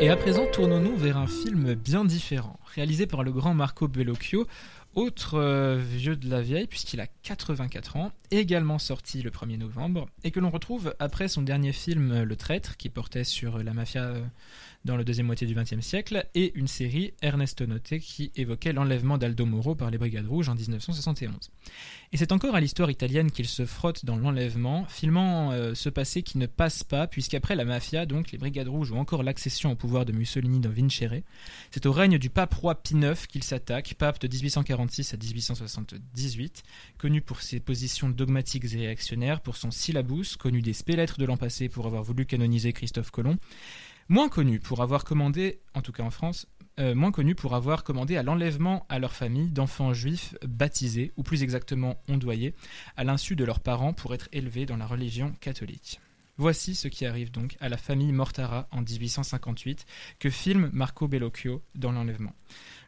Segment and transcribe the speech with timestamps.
[0.00, 4.46] Et à présent, tournons-nous vers un film bien différent, réalisé par le grand Marco Bellocchio,
[4.94, 10.08] autre euh, vieux de la vieille, puisqu'il a 84 ans, également sorti le 1er novembre,
[10.24, 14.04] et que l'on retrouve après son dernier film Le Traître, qui portait sur la mafia
[14.04, 14.22] euh,
[14.84, 19.18] dans la deuxième moitié du XXe siècle, et une série Ernesto Notte qui évoquait l'enlèvement
[19.18, 21.50] d'Aldo Moro par les Brigades Rouges en 1971.
[22.12, 26.22] Et c'est encore à l'histoire italienne qu'il se frotte dans l'enlèvement, filmant euh, ce passé
[26.22, 29.74] qui ne passe pas, puisqu'après la mafia, donc les Brigades Rouges ont encore l'accession au
[29.74, 31.22] pouvoir de Mussolini dans Vincere.
[31.70, 34.26] C'est au règne du pape roi Pie IX qu'il s'attaque, pape de
[34.84, 36.62] 1846 à 1878,
[36.98, 41.36] connu pour ses positions dogmatiques et réactionnaires, pour son syllabus, connu des spélettres de l'an
[41.36, 43.36] passé pour avoir voulu canoniser Christophe Colomb,
[44.08, 46.46] moins connu pour avoir commandé, en tout cas en France,
[46.78, 51.22] euh, moins connu pour avoir commandé à l'enlèvement à leur famille d'enfants juifs baptisés, ou
[51.22, 52.54] plus exactement ondoyés,
[52.96, 56.00] à l'insu de leurs parents pour être élevés dans la religion catholique.
[56.40, 59.84] Voici ce qui arrive donc à la famille Mortara en 1858,
[60.20, 62.32] que filme Marco Bellocchio dans l'enlèvement.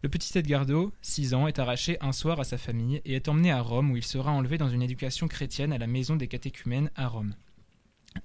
[0.02, 3.50] Le petit Edgardo, 6 ans, est arraché un soir à sa famille et est emmené
[3.50, 6.90] à Rome où il sera enlevé dans une éducation chrétienne à la maison des catéchumènes
[6.94, 7.34] à Rome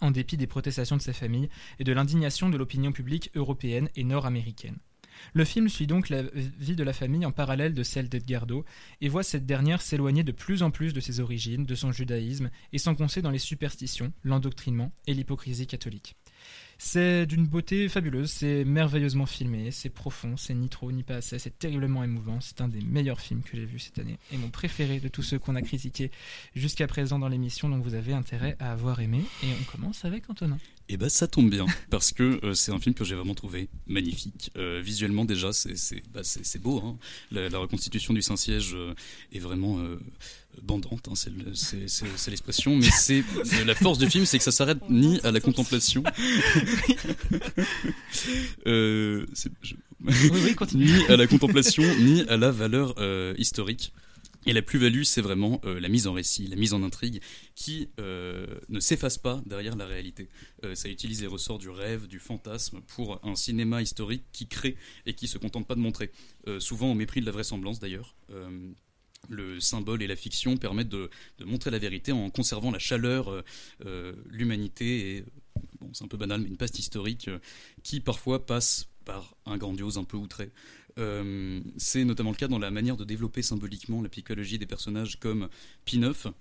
[0.01, 4.03] en dépit des protestations de sa famille et de l'indignation de l'opinion publique européenne et
[4.03, 4.77] nord-américaine.
[5.33, 8.65] Le film suit donc la vie de la famille en parallèle de celle d'Edgardo
[9.01, 12.49] et voit cette dernière s'éloigner de plus en plus de ses origines, de son judaïsme
[12.73, 16.15] et s'enfoncer dans les superstitions, l'endoctrinement et l'hypocrisie catholique.
[16.77, 21.39] C'est d'une beauté fabuleuse, c'est merveilleusement filmé, c'est profond, c'est ni trop ni pas assez,
[21.39, 24.49] c'est terriblement émouvant, c'est un des meilleurs films que j'ai vu cette année et mon
[24.49, 26.11] préféré de tous ceux qu'on a critiqués
[26.55, 29.23] jusqu'à présent dans l'émission, donc vous avez intérêt à avoir aimé.
[29.43, 30.57] Et on commence avec Antonin.
[30.87, 33.15] Et eh bah ben, ça tombe bien parce que euh, c'est un film que j'ai
[33.15, 34.51] vraiment trouvé magnifique.
[34.55, 36.21] Euh, visuellement déjà c'est c'est bah,
[36.61, 36.79] beau.
[36.79, 36.97] Hein.
[37.31, 38.93] La, reconstitution du Saint-Siège euh,
[39.31, 39.79] est vraiment
[40.61, 43.23] bandante, hein, c'est l'expression, mais c'est
[43.65, 46.03] la force du film, c'est que ça s'arrête ni à la contemplation,
[50.75, 52.95] ni à la contemplation, ni à la valeur
[53.37, 53.91] historique.
[54.45, 57.21] Et la plus-value, c'est vraiment euh, la mise en récit, la mise en intrigue,
[57.55, 60.29] qui euh, ne s'efface pas derrière la réalité.
[60.63, 64.77] Euh, ça utilise les ressorts du rêve, du fantasme, pour un cinéma historique qui crée
[65.07, 66.11] et qui se contente pas de montrer.
[66.59, 68.15] souvent au mépris de la vraisemblance d'ailleurs.
[69.29, 71.09] Le symbole et la fiction permettent de,
[71.43, 73.43] montrer la vérité en conservant la chaleur,
[74.29, 75.25] l'humanité et,
[75.79, 77.29] bon, c'est un peu banal, mais une paste historique
[77.83, 80.51] qui parfois passe par un grandiose un peu outré.
[80.97, 85.19] Euh, c'est notamment le cas dans la manière de développer symboliquement la psychologie des personnages
[85.19, 85.49] comme
[85.85, 86.31] P9,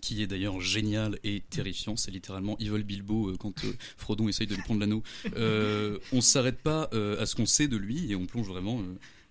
[0.00, 1.96] qui est d'ailleurs génial et terrifiant.
[1.96, 5.02] C'est littéralement Evil Bilbo euh, quand euh, Frodon essaye de lui prendre l'anneau.
[5.36, 8.82] on ne s'arrête pas à ce qu'on sait de lui et on plonge vraiment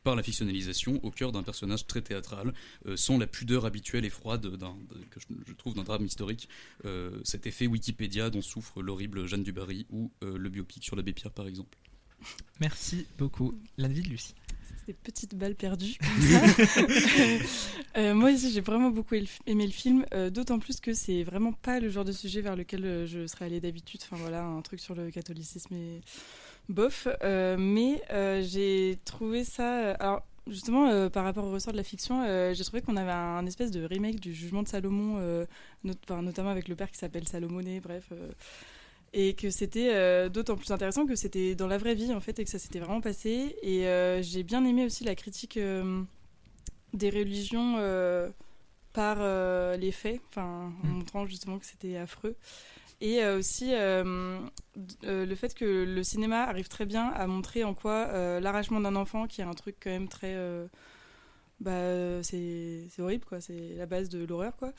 [0.04, 2.54] par la fictionnalisation au cœur d'un personnage très théâtral,
[2.96, 4.58] sans la pudeur habituelle et froide
[5.10, 6.50] que je, trouve d'un drame historique.
[7.24, 11.48] cet effet Wikipédia dont souffre l'horrible Jeanne Dubarry ou le biopic sur l'abbé Pierre par
[11.48, 11.78] exemple.
[12.60, 13.54] Merci beaucoup.
[13.78, 14.36] La vie de Lucie
[14.88, 15.98] des petites balles perdues.
[17.98, 21.54] euh, moi aussi, j'ai vraiment beaucoup aimé le film, euh, d'autant plus que c'est vraiment
[21.54, 24.02] pas le genre de sujet vers lequel euh, je serais allée d'habitude.
[24.04, 26.02] Enfin voilà, un truc sur le catholicisme et
[26.70, 27.08] bof.
[27.24, 28.02] Euh, mais
[28.42, 29.92] j'ai trouvé ça.
[29.94, 33.72] alors, justement, par rapport au ressort de la fiction, j'ai trouvé qu'on avait un, espèce
[33.72, 35.46] de remake du Jugement de Salomon,
[35.84, 38.12] notamment avec le père qui s'appelle Salomoné, bref
[39.14, 42.40] et que c'était euh, d'autant plus intéressant que c'était dans la vraie vie en fait
[42.40, 46.02] et que ça s'était vraiment passé et euh, j'ai bien aimé aussi la critique euh,
[46.94, 47.78] des religions
[48.92, 49.18] par
[49.78, 50.92] les faits enfin en mm.
[50.92, 52.36] montrant justement que c'était affreux
[53.04, 58.80] et aussi le fait que le cinéma arrive très bien à montrer en quoi l'arrachement
[58.80, 60.36] d'un enfant qui est un truc quand même très
[61.60, 64.74] bah, c'est horrible quoi c'est la base de l'horreur quoi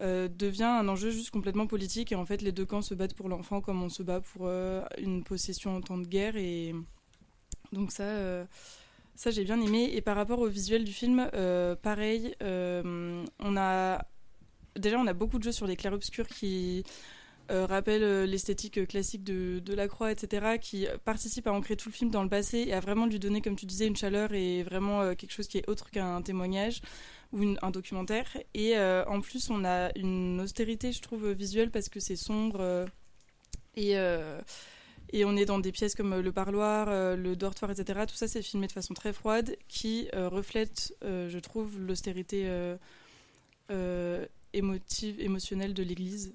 [0.00, 2.12] euh, devient un enjeu juste complètement politique.
[2.12, 4.42] Et en fait les deux camps se battent pour l'enfant comme on se bat pour
[4.46, 6.36] euh, une possession en temps de guerre.
[6.36, 6.72] Et
[7.72, 8.44] donc ça euh,
[9.16, 9.90] ça j'ai bien aimé.
[9.92, 11.28] Et par rapport au visuel du film
[11.82, 14.04] pareil on a
[14.76, 16.84] déjà on a beaucoup de jeux sur les clairs-obscurs qui
[17.50, 22.22] rappellent l'esthétique classique de, la croix, etc., qui participe à ancrer tout le film dans
[22.22, 25.32] le passé et à vraiment lui donner, comme tu disais, une chaleur et vraiment quelque
[25.32, 26.82] chose qui est autre qu'un témoignage
[27.32, 28.26] ou un documentaire.
[28.54, 32.60] Et euh, en plus, on a une austérité, je trouve, visuelle parce que c'est sombre.
[32.60, 32.86] Euh,
[33.76, 34.40] et, euh,
[35.12, 36.86] et on est dans des pièces comme le parloir,
[37.16, 38.00] le dortoir, etc.
[38.06, 42.46] Tout ça, c'est filmé de façon très froide qui reflète, je trouve, l'austérité
[44.52, 46.34] émotive, émotionnelle de l'Église.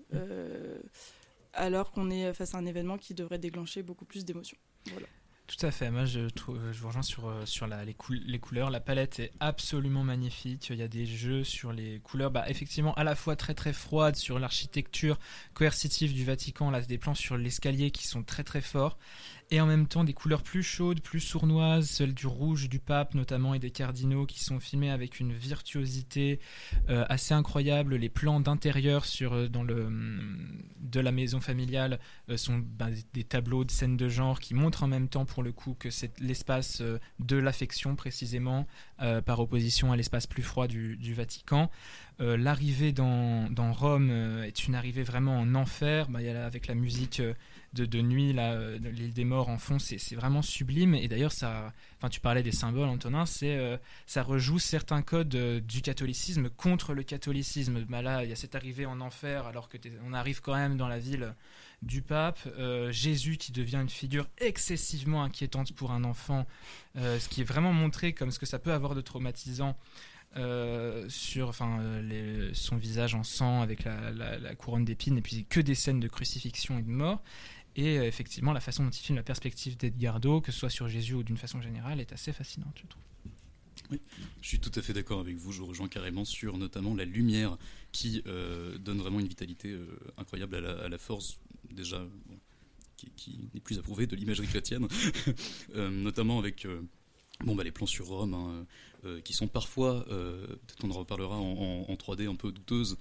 [1.54, 4.58] alors qu'on est face à un événement qui devrait déclencher beaucoup plus d'émotions.
[4.92, 5.08] Voilà.
[5.46, 5.92] Tout à fait.
[5.92, 7.96] Moi, je, je vous rejoins sur, euh, sur la, les,
[8.26, 8.70] les, couleurs.
[8.70, 10.70] La palette est absolument magnifique.
[10.70, 13.74] Il y a des jeux sur les couleurs, bah, effectivement, à la fois très très
[13.74, 15.20] froides sur l'architecture
[15.54, 16.72] coercitive du Vatican.
[16.72, 18.98] Là, des plans sur l'escalier qui sont très très forts.
[19.52, 23.14] Et en même temps des couleurs plus chaudes, plus sournoises, celles du rouge du pape
[23.14, 26.40] notamment et des cardinaux qui sont filmés avec une virtuosité
[26.90, 27.96] euh, assez incroyable.
[27.96, 29.90] Les plans d'intérieur euh, le
[30.80, 32.00] de la maison familiale
[32.30, 35.44] euh, sont ben, des tableaux de scènes de genre qui montrent en même temps pour
[35.44, 36.82] le coup que c'est l'espace
[37.20, 38.68] de l'affection précisément
[39.26, 41.70] par opposition à l'espace plus froid du, Vatican.
[42.20, 44.10] L'arrivée dans, dans, Rome
[44.44, 46.10] est une arrivée vraiment en enfer.
[46.10, 47.22] Ben, y a, avec la musique
[47.74, 50.94] de, nuit, là, l'île des morts en fond, c'est vraiment sublime.
[50.94, 55.34] Et d'ailleurs, ça, enfin, tu parlais des symboles, Antonin, c'est, euh, ça rejoue certains codes
[55.36, 57.84] euh, du catholicisme contre le catholicisme.
[57.90, 60.78] Bah là, il y a cette arrivée en enfer, alors que on arrive quand même
[60.78, 61.34] dans la ville
[61.82, 62.40] du pape.
[62.60, 66.46] Euh, Jésus qui devient une figure excessivement inquiétante pour un enfant,
[66.96, 69.76] ce qui est vraiment montré comme ce que ça peut avoir de traumatisant.
[71.08, 71.80] sur enfin,
[72.54, 76.08] son visage en sang avec la, la couronne d'épines et puis que des scènes de
[76.08, 77.24] crucifixion et de mort
[77.76, 80.88] et euh, effectivement, la façon dont il filme la perspective d'Edgardo, que ce soit sur
[80.88, 83.02] Jésus ou d'une façon générale, est assez fascinante, je trouve.
[83.92, 84.00] Oui,
[84.42, 85.52] je suis tout à fait d'accord avec vous.
[85.52, 87.58] Je rejoins carrément sur notamment la lumière
[87.92, 89.88] qui euh, donne vraiment une vitalité euh,
[90.18, 91.40] incroyable à la, force,
[91.72, 92.06] déjà,
[93.16, 94.88] qui, n'est plus approuvée de l'imagerie chrétienne,
[95.76, 96.66] notamment avec
[97.44, 98.66] bon, bah, les plans sur Rome, hein,
[99.24, 102.98] qui sont parfois, peut-être qu'on en reparlera, en, en, 3D un peu douteuses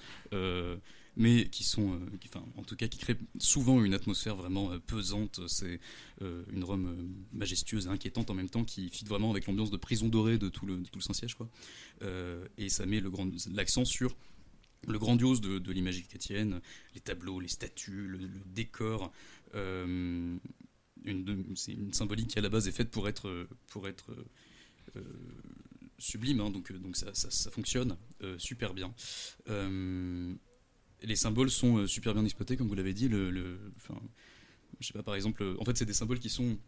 [1.16, 4.78] mais qui sont, euh, enfin, en tout cas, qui créent souvent une atmosphère vraiment euh,
[4.78, 5.40] pesante.
[5.46, 5.80] C'est
[6.22, 9.76] euh, une Rome majestueuse et inquiétante en même temps, qui fit vraiment avec l'ambiance de
[9.76, 11.48] prison dorée de tout le, le Saint-Siège, quoi.
[12.58, 13.02] et ça met
[13.52, 14.16] l'accent sur
[14.88, 16.60] le grandiose de, de l'imagerie chrétienne,
[16.94, 19.12] les tableaux, les statues, le, décor.
[19.52, 19.58] c'est
[21.72, 24.14] une symbolique qui à la base est faite pour être, pour être
[25.98, 27.96] sublime, hein, donc, donc ça, ça, fonctionne
[28.38, 28.92] super bien
[31.04, 33.08] les symboles sont euh, super bien exploités, comme vous l'avez dit.
[33.08, 33.58] Le, le
[34.80, 36.58] je sais pas, par exemple, en fait, c'est des symboles qui sont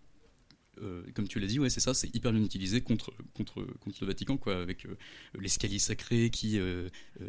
[0.83, 3.99] euh, comme tu l'as dit, ouais, c'est ça, c'est hyper bien utilisé contre, contre, contre
[4.01, 4.97] le Vatican, quoi, avec euh,
[5.39, 6.59] l'escalier sacré qui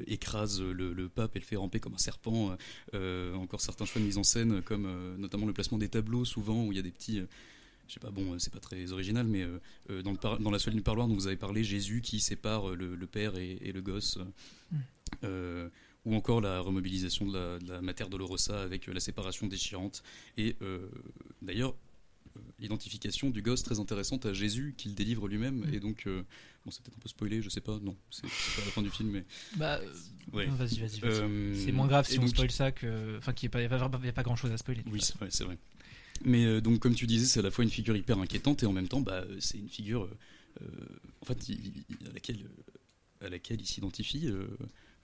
[0.07, 2.57] écrase le, pape et le fait ramper comme un serpent.
[2.93, 6.71] encore certains choix de mise en scène, comme notamment le placement des tableaux, souvent où
[6.71, 7.21] il y a des petits.
[7.87, 9.45] je sais pas, bon, c'est pas très original, mais
[10.03, 13.07] dans, le dans la soirée du parloir dont vous avez parlé, Jésus qui sépare le,
[13.07, 14.17] père et, le gosse.
[14.71, 15.69] Mm
[16.05, 20.03] ou encore la remobilisation de la, de la Mater Dolorosa avec euh, la séparation déchirante.
[20.37, 20.87] Et euh,
[21.41, 21.75] d'ailleurs,
[22.37, 25.65] euh, l'identification du gosse très intéressante à Jésus qu'il délivre lui-même.
[25.65, 25.73] Mm.
[25.73, 28.71] Et donc, bon, c'est peut-être un peu spoilé, je sais pas, non, c'est pas la
[28.71, 29.25] fin du film, mais.
[29.57, 29.79] Bah,
[30.31, 30.45] ouais.
[30.45, 31.55] vas-y, vas-y.
[31.55, 33.17] c'est moins grave si on spoil ça que.
[33.17, 34.83] Enfin, qu'il n'y a, a, pas grand chose à spoiler.
[34.91, 35.57] Oui, c'est vrai, c'est vrai.
[36.23, 38.71] Mais donc, comme tu disais, c'est à la fois une figure hyper inquiétante et en
[38.71, 40.07] même temps, bah, c'est une figure
[41.21, 41.51] en fait,
[42.07, 42.49] à laquelle,
[43.21, 44.29] à laquelle il s'identifie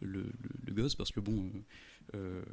[0.01, 0.25] le,
[0.69, 1.51] gosse, parce que bon,
[2.13, 2.44] euh, euh,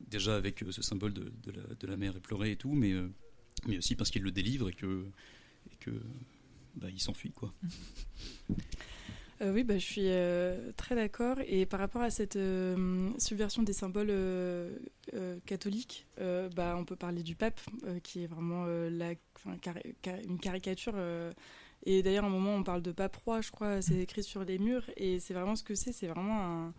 [0.00, 2.94] déjà avec euh, ce symbole de, la, de, la, mère éplorée et tout, mais,
[3.66, 5.06] mais aussi parce qu'il le délivre et que,
[5.72, 5.90] et que
[6.74, 7.52] bah, il s'enfuit, quoi.
[9.40, 11.38] oui, bah, je suis très d'accord.
[11.46, 12.38] Et par rapport à cette
[13.18, 14.12] subversion des symboles
[15.46, 17.60] catholiques, bah, on peut parler du pape,
[18.02, 19.14] qui est vraiment la,
[20.26, 20.94] une caricature
[21.84, 24.44] et d'ailleurs, à un moment, on parle de pape roi, je crois, c'est écrit sur
[24.44, 24.90] les murs.
[24.96, 25.92] Et c'est vraiment ce que c'est.
[25.92, 26.72] C'est vraiment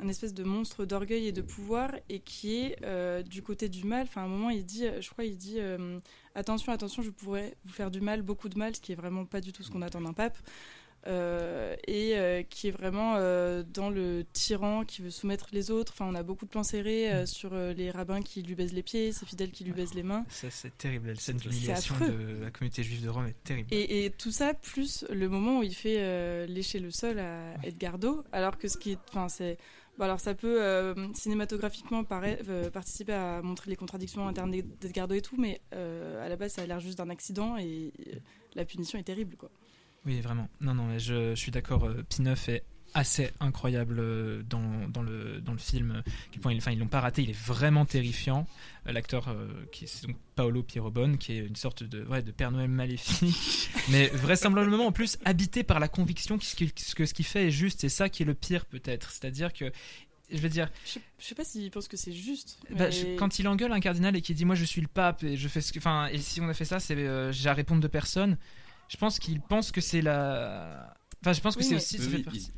[0.00, 3.84] un, espèce de monstre d'orgueil et de pouvoir et qui est euh, du côté du
[3.84, 4.04] mal.
[4.04, 5.98] Enfin, à un moment, il dit, je crois, il dit euh,
[6.34, 9.26] attention, attention, je pourrais vous faire du mal, beaucoup de mal, ce qui est vraiment
[9.26, 10.38] pas du tout ce qu'on attend d'un pape.
[11.06, 15.92] Euh, et euh, qui est vraiment euh, dans le tyran qui veut soumettre les autres.
[15.94, 17.26] Enfin, on a beaucoup de plans serrés mm.
[17.26, 20.24] sur les rabbins qui lui baisent les pieds, ses fidèles qui lui baisent les mains.
[20.28, 21.08] Ça, c'est terrible.
[21.08, 23.68] La scène d'humiliation de la communauté juive de Rome est terrible.
[23.70, 28.58] Et, tout ça, plus le moment où il fait lécher le sol à Edgardo, alors
[28.58, 28.98] que ce qui est.
[29.10, 29.56] Enfin, c'est.
[30.00, 36.28] alors ça peut cinématographiquement participer à montrer les contradictions internes d'Edgardo et tout, mais à
[36.28, 37.92] la base ça a l'air juste d'un accident et
[38.54, 39.50] la punition est terrible quoi.
[40.06, 40.48] Oui, vraiment.
[40.60, 41.84] Non, non, je, je suis d'accord.
[41.84, 42.64] Euh, P9 est
[42.94, 46.02] assez incroyable euh, dans, dans, le, dans le film.
[46.40, 48.46] Point, enfin, ils l'ont pas raté, il est vraiment terrifiant.
[48.86, 49.34] Euh, l'acteur,
[49.72, 53.70] qui est donc Paolo Pierrobon, qui est une sorte de, ouais, de Père Noël maléfique,
[53.90, 57.50] mais vraisemblablement en plus habité par la conviction que ce que ce qu'il fait est
[57.50, 57.80] juste.
[57.80, 59.10] C'est ça qui est le pire peut-être.
[59.10, 59.70] C'est-à-dire que
[60.30, 60.70] je veux dire.
[60.86, 62.58] Je, sais pas s'il pense que c'est juste.
[62.70, 62.88] Bah,
[63.18, 65.48] quand il engueule un cardinal et qu'il dit moi je suis le pape et je
[65.48, 66.96] fais ce que, enfin et si on a fait ça c'est
[67.32, 68.36] j'ai à répondre de personne
[68.88, 70.96] je pense qu'il pense que c'est la.
[71.20, 71.98] Enfin, je pense que c'est aussi.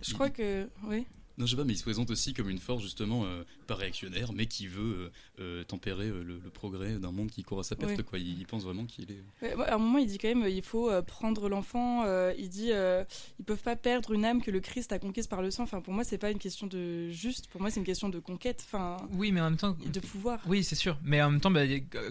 [0.02, 0.68] je crois que.
[0.84, 1.06] Oui.
[1.38, 3.75] Non, je sais pas, mais il se présente aussi comme une force justement euh, pas
[3.75, 7.60] réactionnaire, mais qui veut euh, euh, tempérer euh, le, le progrès d'un monde qui court
[7.60, 7.96] à sa perte.
[7.96, 8.02] Ouais.
[8.04, 8.18] Quoi.
[8.18, 9.22] Il, il pense vraiment qu'il est.
[9.40, 12.02] Ouais, ouais, à un moment, il dit quand même, il faut euh, prendre l'enfant.
[12.04, 13.04] euh, il dit, euh,
[13.38, 15.62] ils peuvent pas perdre une âme que le Christ a conquise par le sang.
[15.62, 17.46] Enfin, pour moi, c'est pas une question de juste.
[17.46, 18.62] Pour moi, c'est une question de conquête.
[18.66, 20.40] Enfin, Oui, mais en même temps, de pouvoir.
[20.46, 20.99] Oui, c'est sûr.
[21.02, 21.62] Mais en même temps, bah,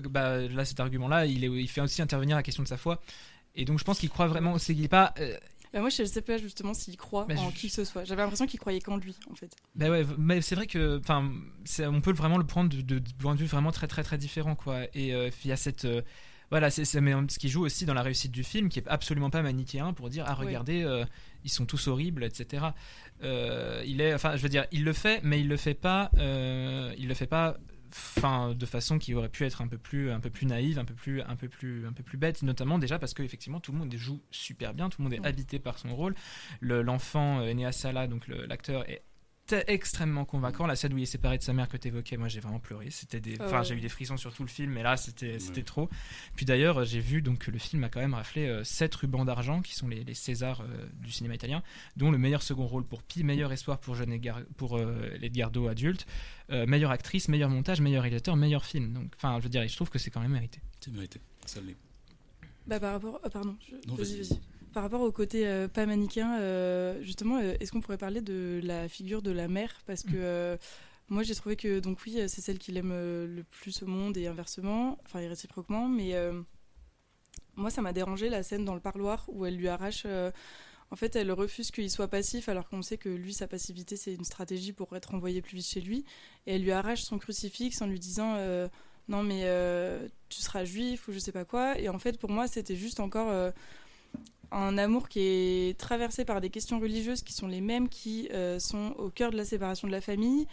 [0.09, 2.99] bah, là, cet argument-là, il, est- il fait aussi intervenir la question de sa foi.
[3.55, 4.57] Et donc, je pense qu'il croit vraiment.
[4.57, 5.13] C'est qu'il est pas.
[5.19, 5.35] euh,
[5.73, 8.03] Bah, moi, je sais pas justement s'il croit Bah, en je- qui que ce soit.
[8.05, 9.51] J'avais l'impression qu'il croyait qu'en lui, en fait.
[9.75, 11.29] bah ouais, mais c'est vrai que, enfin,
[11.81, 14.17] on peut vraiment le prendre de, de, de point de vue vraiment très très très
[14.17, 14.83] différent, quoi.
[14.93, 15.85] Et euh, il y a cette.
[15.85, 16.01] euh,
[16.51, 19.43] voilà, c'est ce qui joue aussi dans la réussite du film, qui est absolument pas
[19.43, 20.83] manichéen pour dire ah regardez,
[21.43, 22.65] ils sont tous horribles, etc.
[23.21, 27.07] Il est, enfin, je veux dire, il le fait, mais il le fait pas, il
[27.07, 27.57] le fait pas,
[27.91, 30.85] enfin, de façon qui aurait pu être un peu plus, un peu plus naïve, un
[30.85, 33.71] peu plus, un peu plus, un peu plus bête, notamment déjà parce que effectivement tout
[33.71, 35.27] le monde joue super bien, tout le monde est Ouais.
[35.27, 36.15] habité par son rôle.
[36.59, 39.03] Le- L'enfant euh, Enea Sala, donc le- l'acteur est
[39.67, 42.27] extrêmement convaincant la scène où il est séparé de sa mère que tu évoquais moi
[42.27, 44.83] j'ai vraiment pleuré c'était des enfin j'ai eu des frissons sur tout le film mais
[44.83, 45.63] là c'était c'était Ouais.
[45.63, 45.89] trop
[46.35, 49.61] puis d'ailleurs j'ai vu donc que le film a quand même raflé 7 rubans d'argent
[49.61, 51.61] qui sont les, les Césars euh, du cinéma italien
[51.97, 55.67] dont le meilleur second rôle pour Pi meilleur espoir pour jeune Edgar, pour euh, l'Edgardo
[55.67, 56.05] adulte
[56.51, 59.75] euh, meilleure actrice meilleur montage meilleur réalisateur meilleur film donc enfin je veux dire je
[59.75, 61.19] trouve que c'est quand même mérité C'est mérité.
[61.45, 61.75] Ça l'est.
[62.67, 63.19] Bah, par rapport.
[63.23, 63.55] ah, pardon.
[63.67, 64.39] je- Non, Vas-y, vas-y, vas-y.
[64.73, 68.61] Par rapport au côté euh, pas manichéen, euh, justement, euh, est-ce qu'on pourrait parler de
[68.63, 69.81] la figure de la mère?
[69.85, 70.57] Parce que.
[71.11, 74.27] Moi, j'ai trouvé que, donc oui, c'est celle qu'il aime le plus au monde et
[74.27, 76.13] inversement, enfin, et réciproquement, mais
[77.55, 80.05] moi, ça m'a dérangé la scène dans le parloir où elle lui arrache.
[80.05, 84.13] en fait, elle refuse qu'il soit passif alors qu'on sait que lui, sa passivité, c'est
[84.13, 86.05] une stratégie pour être envoyé plus vite chez lui.
[86.45, 88.35] Et elle lui arrache son crucifix en lui disant
[89.07, 89.47] Non, mais
[90.29, 91.79] tu seras juif ou je sais pas quoi.
[91.79, 93.51] Et en fait, pour moi, c'était juste encore
[94.51, 98.59] un amour qui est traversé par des questions religieuses qui sont les mêmes qui euh,
[98.59, 100.47] sont au cœur de la séparation de la famille.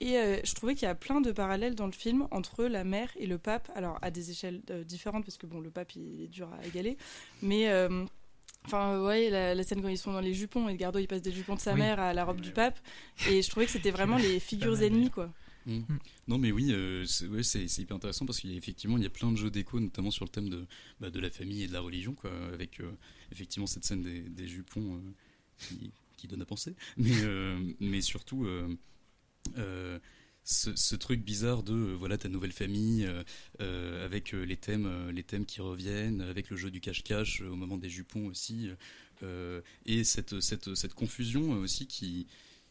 [0.00, 2.84] Et euh, je trouvais qu'il y a plein de parallèles dans le film entre la
[2.84, 5.94] mère et le pape, alors à des échelles euh, différentes, parce que bon, le pape
[5.96, 6.96] il est dur à égaler,
[7.42, 7.66] mais
[8.66, 11.32] enfin, ouais, la, la scène quand ils sont dans les jupons, Edgardo il passe des
[11.32, 11.80] jupons de sa Oui.
[11.80, 12.78] mère à la robe du pape,
[13.28, 15.30] et je trouvais que c'était vraiment les figures ennemies, quoi.
[15.68, 15.98] Mm.
[16.28, 19.10] Non, mais oui, euh, c'est hyper intéressant parce qu'il y a effectivement il y a
[19.10, 20.66] plein de jeux d'écho, notamment sur le thème de,
[20.98, 22.90] bah, de la famille et de la religion, quoi, avec euh,
[23.32, 25.74] effectivement cette scène des, jupons euh,
[26.16, 28.46] qui, donne à penser, mais, surtout
[30.44, 33.06] ce, truc bizarre de voilà ta nouvelle famille
[33.58, 37.90] avec les thèmes, les thèmes qui reviennent, avec le jeu du cache-cache au moment des
[37.90, 38.70] jupons aussi,
[39.84, 42.26] et cette, cette, cette confusion aussi qui,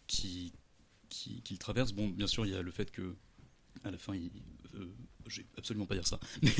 [0.07, 0.51] qui,
[1.09, 1.91] qui, qui traverse.
[1.93, 3.15] Bon, bien sûr, il y a le fait que
[3.83, 4.31] à la fin, il,
[4.75, 4.85] euh,
[5.27, 6.19] je vais absolument pas dire ça.
[6.41, 6.51] Mais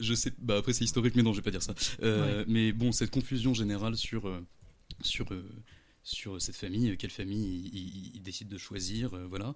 [0.00, 0.32] je sais.
[0.38, 1.74] Bah après, c'est historique, mais non, je vais pas dire ça.
[2.02, 4.40] Euh, Mais bon, cette confusion générale sur euh,
[5.02, 5.44] sur euh,
[6.02, 9.54] sur cette famille, quelle famille il, il- il décide de choisir, voilà.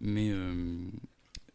[0.00, 0.30] Mais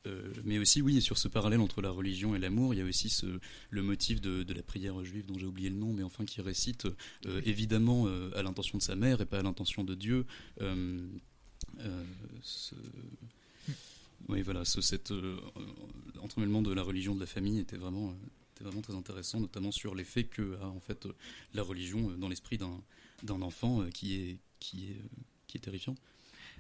[0.06, 2.86] euh, mais aussi, oui, sur ce parallèle entre la religion et l'amour, il y a
[2.86, 3.26] aussi
[3.70, 6.88] le motif de, la prière juive dont j'ai oublié le nom, mais enfin qui récite
[7.26, 10.26] euh, évidemment euh, à l'intention de sa mère et pas à l'intention de Dieu.
[14.30, 15.12] Oui, voilà, ce, cet
[16.22, 18.16] entremêlement de la religion de la famille était vraiment,
[18.56, 21.08] était vraiment très intéressant, notamment sur l'effet que a en fait
[21.54, 25.02] la religion dans l'esprit d'un enfant qui est qui est
[25.48, 25.96] qui est terrifiant.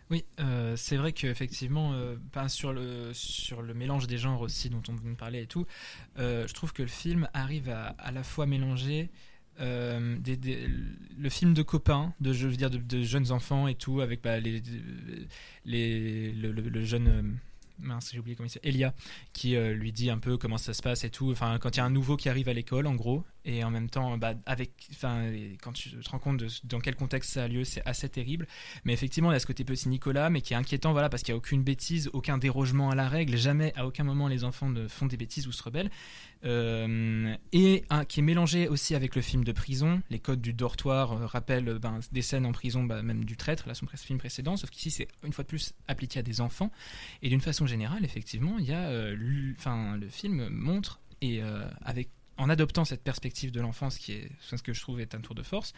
[0.09, 2.15] Oui, euh, c'est vrai qu'effectivement, euh,
[2.47, 5.65] sur, le, sur le mélange des genres aussi dont on vient de parler et tout,
[6.19, 9.09] euh, je trouve que le film arrive à à la fois mélanger
[9.59, 10.17] euh,
[11.17, 14.39] le film de copains, de, je veux dire, de, jeunes enfants et tout, avec bah,
[14.39, 14.61] les,
[15.65, 17.37] les, le, jeune.
[17.79, 18.73] mince, j'ai oublié comment il s'appelle.
[18.73, 18.93] Elia,
[19.31, 21.31] qui lui dit un peu comment ça se passe et tout.
[21.31, 23.71] Enfin, quand il y a un nouveau qui arrive à l'école, en gros, et en
[23.71, 25.31] même temps, bah, avec, enfin,
[25.61, 28.47] quand tu te rends compte dans quel contexte ça a lieu, c'est assez terrible.
[28.85, 31.23] Mais effectivement, il y a ce côté petit Nicolas, mais qui est inquiétant, voilà, parce
[31.23, 34.43] qu'il n'y a aucune bêtise, aucun dérogement à la règle, jamais, à aucun moment, les
[34.43, 35.91] enfants ne font des bêtises ou se rebellent.
[36.45, 40.01] Euh, et qui est mélangé aussi avec le film de prison.
[40.09, 43.37] Les codes du dortoir euh, rappellent euh, ben, des scènes en prison, bah, même du
[43.37, 46.41] traître, là, son film précédent, sauf qu'ici, c'est une fois de plus appliqué à des
[46.41, 46.71] enfants.
[47.21, 48.89] Et d'une façon générale, effectivement, il y a,
[49.57, 51.41] enfin, le film montre, et
[51.81, 55.21] avec en adoptant cette perspective de l'enfance, qui est ce que je trouve est un
[55.21, 55.73] tour de force,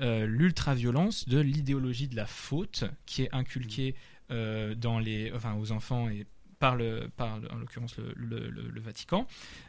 [0.00, 3.94] euh, l'ultra-violence de l'idéologie de la faute qui est inculquée
[4.30, 6.26] euh, dans les, enfin, aux enfants et
[6.58, 9.26] par, le, par en l'occurrence le, le- le- le Vatican,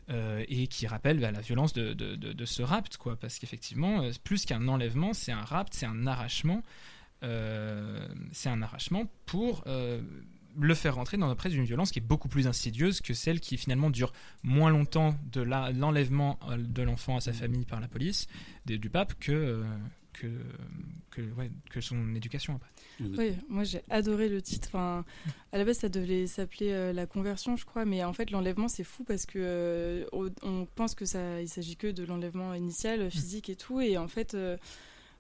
[0.10, 3.40] euh, et qui rappelle bah, la violence de, de- de- de ce rapt, quoi, parce
[3.40, 6.64] qu'effectivement, euh, plus qu'un enlèvement, c'est un rapt, c'est un arrachement,
[8.32, 9.64] c'est un arrachement pour
[10.60, 13.58] le faire rentrer dans presque une violence qui est beaucoup plus insidieuse que celle qui
[13.58, 14.12] finalement dure
[14.44, 18.28] moins longtemps de la- l'enlèvement euh, de l'enfant à sa famille par la police,
[18.66, 19.64] des- du pape, que, euh,
[20.14, 20.28] que,
[21.12, 22.70] que, ouais, que son éducation après.
[23.18, 24.68] Oui, moi j'ai adoré le titre.
[24.70, 25.06] Enfin,
[25.52, 28.68] à la base, ça devait s'appeler euh, la conversion, je crois, mais en fait, l'enlèvement,
[28.68, 30.06] c'est fou parce que euh,
[30.44, 34.08] on pense que ça, il s'agit que de l'enlèvement initial, physique et tout, et en
[34.08, 34.34] fait.
[34.34, 34.58] Euh,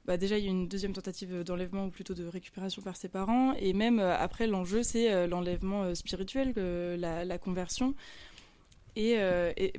[0.05, 3.08] bah déjà, il y a une deuxième tentative d'enlèvement ou plutôt de récupération par ses
[3.10, 3.53] parents.
[3.53, 6.53] Et même après, l'enjeu, c'est l'enlèvement spirituel,
[6.98, 7.93] la, conversion.
[8.96, 9.15] Et,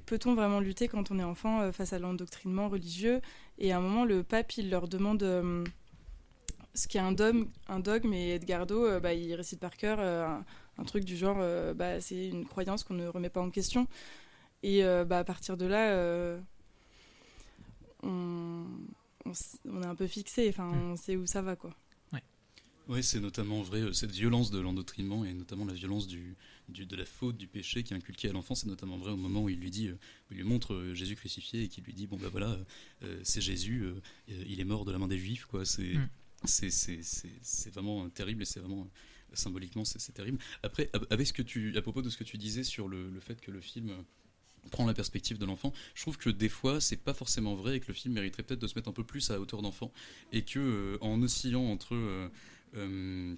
[0.07, 3.21] peut-on vraiment lutter quand on est enfant face à l'endoctrinement religieux?
[3.59, 5.25] Et à un moment, le pape, il leur demande
[6.75, 9.99] ce qui est un dogme, un dogme et Edgardo, euh, bah, il récite par cœur
[10.00, 10.26] euh,
[10.79, 13.87] un, truc du genre, euh, bah, c'est une croyance qu'on ne remet pas en question.
[14.62, 16.38] Et bah, à partir de là,
[18.05, 18.64] on,
[19.25, 20.91] on, est un peu fixé, enfin, mm.
[20.93, 21.75] on sait où ça va, quoi.
[22.88, 26.37] Oui, c'est notamment vrai, cette violence de l'endoctrinement et notamment la violence du,
[26.69, 29.45] de la faute, du péché qui est inculqué à l'enfant, c'est notamment vrai au moment
[29.45, 29.88] où il lui dit,
[30.33, 32.59] il lui montre Jésus crucifié et qu'il lui dit, bon ben voilà,
[33.23, 33.87] c'est Jésus,
[34.26, 35.64] il est mort de la main des Juifs, quoi.
[35.64, 36.09] C'est mm
[36.45, 38.88] c'est vraiment terrible et c'est vraiment
[39.35, 40.38] symboliquement c'est terrible.
[40.62, 43.41] Après, avec ce que tu, à propos de ce que tu disais sur le, fait
[43.41, 44.05] que le film
[44.71, 47.81] prend la perspective de l'enfant, je trouve que des fois c'est pas forcément vrai et
[47.81, 49.92] que le film mériterait peut-être de se mettre un peu plus à hauteur d'enfant
[50.33, 52.28] et que euh, en oscillant entre euh,
[52.76, 53.35] euh,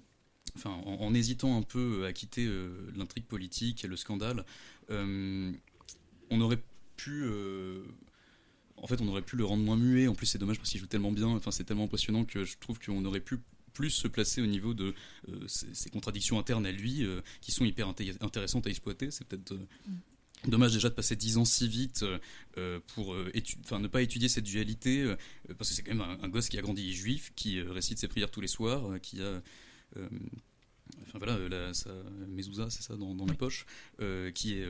[0.55, 2.47] Enfin, en, hésitant un peu à quitter
[2.95, 4.45] l'intrigue politique et le scandale,
[4.89, 6.61] on aurait
[6.95, 7.25] pu
[8.77, 10.07] en fait, on aurait pu le rendre moins muet.
[10.07, 11.27] En plus, c'est dommage parce qu'il joue tellement bien.
[11.27, 13.39] Enfin, c'est tellement impressionnant que je trouve qu'on aurait pu
[13.73, 14.93] plus se placer au niveau de
[15.47, 17.05] ces, contradictions internes à lui,
[17.41, 19.11] qui sont hyper intéressantes à exploiter.
[19.11, 19.97] C'est peut-être mm.
[20.49, 22.05] Dommage déjà de passer dix ans si vite
[22.87, 23.15] pour
[23.65, 25.05] enfin, ne pas étudier cette dualité,
[25.57, 28.31] parce que c'est quand même un, gosse qui a grandi juif, qui récite ses prières
[28.31, 29.41] tous les soirs, qui a
[29.97, 31.91] enfin voilà, la, sa
[32.27, 33.65] mezouza, c'est ça, dans, dans la poche,
[34.33, 34.65] qui est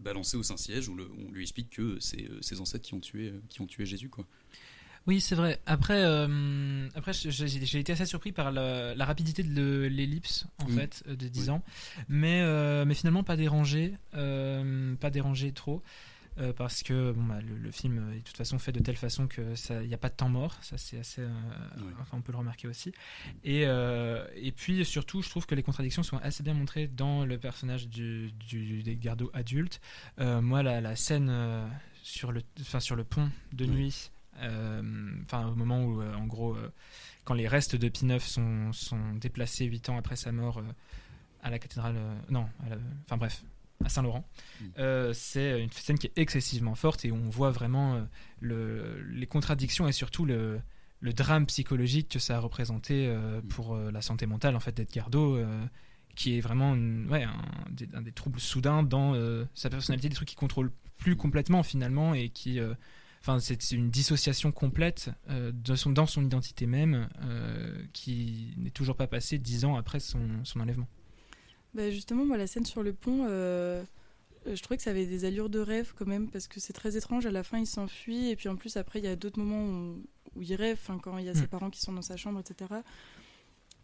[0.00, 3.28] balancé au Saint-Siège où, on lui explique que c'est euh, ses ancêtres qui ont tué,
[3.28, 4.08] euh, qui ont tué Jésus.
[4.08, 4.26] Quoi.
[5.06, 5.58] Oui, c'est vrai.
[5.66, 10.76] Après, euh, après j'ai été assez surpris par la, rapidité de l'ellipse, en mm.
[10.76, 11.62] fait, de 10 ans.
[12.08, 12.44] Mais,
[12.84, 13.94] mais finalement, pas dérangé.
[14.12, 15.82] pas dérangé trop.
[16.38, 19.26] Euh, parce que bon, bah, le, film est de toute façon fait de telle façon
[19.26, 19.42] que
[19.82, 21.28] il n'y a pas de temps mort, ça c'est assez, euh,
[22.00, 22.92] enfin on peut le remarquer aussi.
[23.42, 27.24] Et, euh, et puis surtout, je trouve que les contradictions sont assez bien montrées dans
[27.24, 29.80] le personnage du, du des gardos adultes.
[30.18, 31.32] moi, la, la scène
[32.02, 36.56] sur le, enfin sur le pont de nuit, enfin au moment où en gros
[37.24, 40.62] quand les restes de P9 sont, sont déplacés 8 ans après sa mort
[41.42, 41.96] à la cathédrale,
[42.28, 42.46] non,
[43.04, 43.42] enfin bref,
[43.84, 44.24] à Saint-Laurent.
[44.60, 44.64] Mm.
[44.78, 48.02] Euh, c'est une scène qui est excessivement forte et on voit vraiment euh,
[48.40, 50.60] le, les contradictions et surtout le,
[51.00, 53.48] le, drame psychologique que ça a représenté euh, mm.
[53.48, 55.38] pour la santé mentale en fait d'Edgardo,
[56.14, 59.14] qui est vraiment ouais, un, des, des, troubles soudains dans
[59.54, 62.60] sa personnalité, des trucs qu'il contrôle plus complètement finalement et qui
[63.20, 67.08] Enfin, c'est une dissociation complète de son, dans son identité même
[67.92, 70.88] qui n'est toujours pas passée dix ans après son, son enlèvement.
[71.74, 73.82] Bah justement, moi, la scène sur le pont, euh,
[74.46, 76.96] je trouvais que ça avait des allures de rêve quand même, parce que c'est très
[76.96, 77.26] étrange.
[77.26, 79.64] À la fin, il s'enfuit, et puis en plus, après, il y a d'autres moments
[79.64, 80.02] où,
[80.36, 81.48] où, il rêve, quand il y a ses mm.
[81.48, 82.70] parents qui sont dans sa chambre, etc.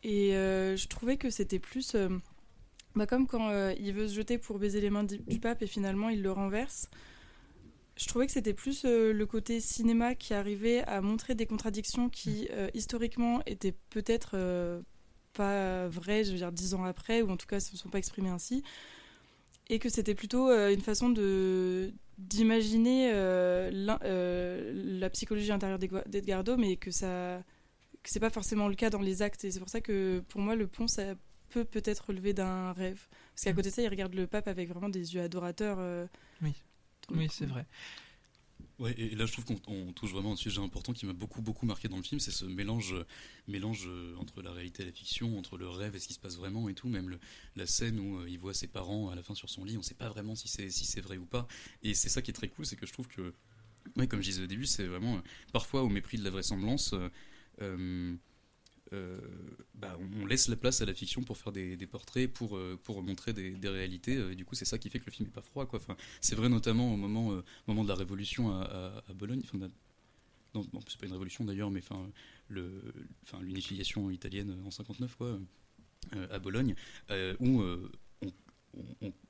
[0.02, 1.94] Et euh, je trouvais que c'était plus.
[1.94, 2.08] Euh,
[2.96, 6.08] bah, comme quand il veut se jeter pour baiser les mains du, pape, et finalement,
[6.08, 6.88] il le renverse.
[7.96, 12.48] Je trouvais que c'était plus le côté cinéma qui arrivait à montrer des contradictions qui,
[12.50, 12.70] mm.
[12.74, 14.36] historiquement, étaient peut-être
[15.36, 17.88] pas vrai, je veux dire, dix ans après, ou en tout cas, ne se sont
[17.88, 18.62] pas exprimés ainsi.
[19.68, 23.70] Et que c'était plutôt euh, une façon de d'imaginer euh,
[24.04, 27.42] euh, la psychologie intérieure d'Edgardo, mais que ça
[28.02, 29.44] que c'est pas forcément le cas dans les actes.
[29.44, 31.14] Et c'est pour ça que pour moi, le pont, ça
[31.50, 33.06] peut peut-être relever d'un rêve.
[33.34, 33.56] Parce qu'à mm.
[33.56, 35.78] côté de ça, il regarde le pape avec vraiment des yeux adorateurs.
[36.40, 36.54] oui,
[37.10, 37.66] oui c'est vrai.
[38.78, 41.64] Ouais, et là je trouve qu'on touche vraiment un sujet important qui m'a beaucoup beaucoup
[41.64, 42.94] marqué dans le film, c'est ce mélange,
[43.48, 46.20] mélange euh, entre la réalité et la fiction, entre le rêve et ce qui se
[46.20, 47.18] passe vraiment et tout, même
[47.54, 49.80] la scène où euh, il voit ses parents à la fin sur son lit, on
[49.80, 51.48] ne sait pas vraiment si c'est si c'est vrai ou pas,
[51.82, 53.32] et c'est ça qui est très cool, c'est que je trouve que,
[53.96, 55.20] ouais, comme je disais au début, c'est vraiment euh,
[55.52, 56.94] parfois au mépris de la vraisemblance.
[57.62, 58.14] Euh,
[58.92, 63.02] bah, on laisse la place à la fiction pour faire des, portraits, pour, euh, pour
[63.02, 64.16] montrer des, réalités.
[64.16, 65.66] Euh, et du coup, c'est ça qui fait que le film n'est pas froid.
[65.66, 65.78] Quoi.
[65.78, 69.42] Enfin, c'est vrai notamment au moment, moment de la révolution à, Bologne.
[69.44, 69.68] Enfin,
[70.54, 72.08] non, c'est pas une révolution d'ailleurs, mais enfin,
[72.48, 72.80] le,
[73.22, 75.38] enfin, l'unification italienne en 59, quoi,
[76.30, 76.74] à Bologne,
[77.40, 77.62] où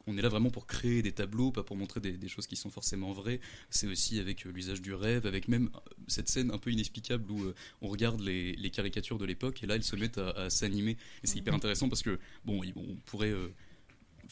[0.07, 2.71] on, est là vraiment pour créer des tableaux, pas pour montrer des, choses qui sont
[2.71, 3.41] forcément vraies.
[3.71, 7.31] C'est aussi avec euh, l'usage du rêve, avec même euh, cette scène un peu inexplicable
[7.31, 10.97] où euh, on regarde les, caricatures de l'époque et là elles se mettent à, s'animer.
[11.23, 13.33] Et c'est hyper intéressant parce que, bon, on pourrait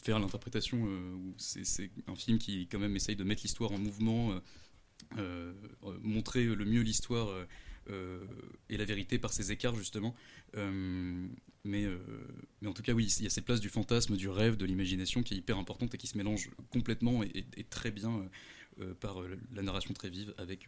[0.03, 0.87] faire l'interprétation
[1.37, 4.39] c'est un film qui quand même essaye de mettre l'histoire en mouvement,
[6.03, 7.29] montrer le mieux l'histoire
[7.89, 10.15] et la vérité par ces écarts justement.
[10.55, 11.87] mais,
[12.61, 14.65] mais en tout cas, oui, il y a cette place du fantasme, du rêve, de
[14.65, 18.29] l'imagination qui est hyper importante et qui se mélange complètement et, et très bien
[18.99, 19.21] par
[19.53, 20.67] la narration très vive avec,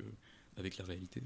[0.58, 1.22] avec la réalité.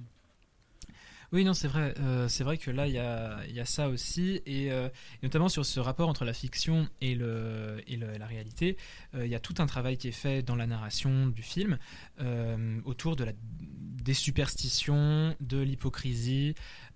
[1.31, 1.93] Oui, non, c'est vrai.
[1.99, 5.47] Euh, c'est vrai que là, il y a, y a, ça aussi, euh, et, notamment
[5.47, 8.75] sur ce rapport entre la fiction et, le, et la réalité,
[9.15, 11.77] euh, il y a tout un travail qui est fait dans la narration du film
[12.85, 16.53] autour de la, des superstitions, de l'hypocrisie.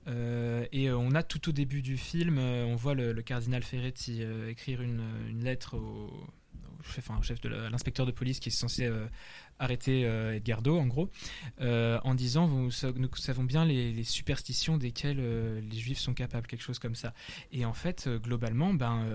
[0.08, 5.02] et on a tout au début du film, on voit le, cardinal Ferretti écrire une,
[5.30, 6.28] une lettre au,
[6.84, 8.88] chef, enfin, chef de l'inspecteur de police qui est censé
[9.60, 11.10] arrêter euh, Edgardo, en gros,
[11.62, 16.64] euh, en disant nous savons bien les, superstitions desquelles euh, les juifs sont capables, quelque
[16.64, 17.14] chose comme ça.
[17.52, 19.06] Et en fait, globalement, ben,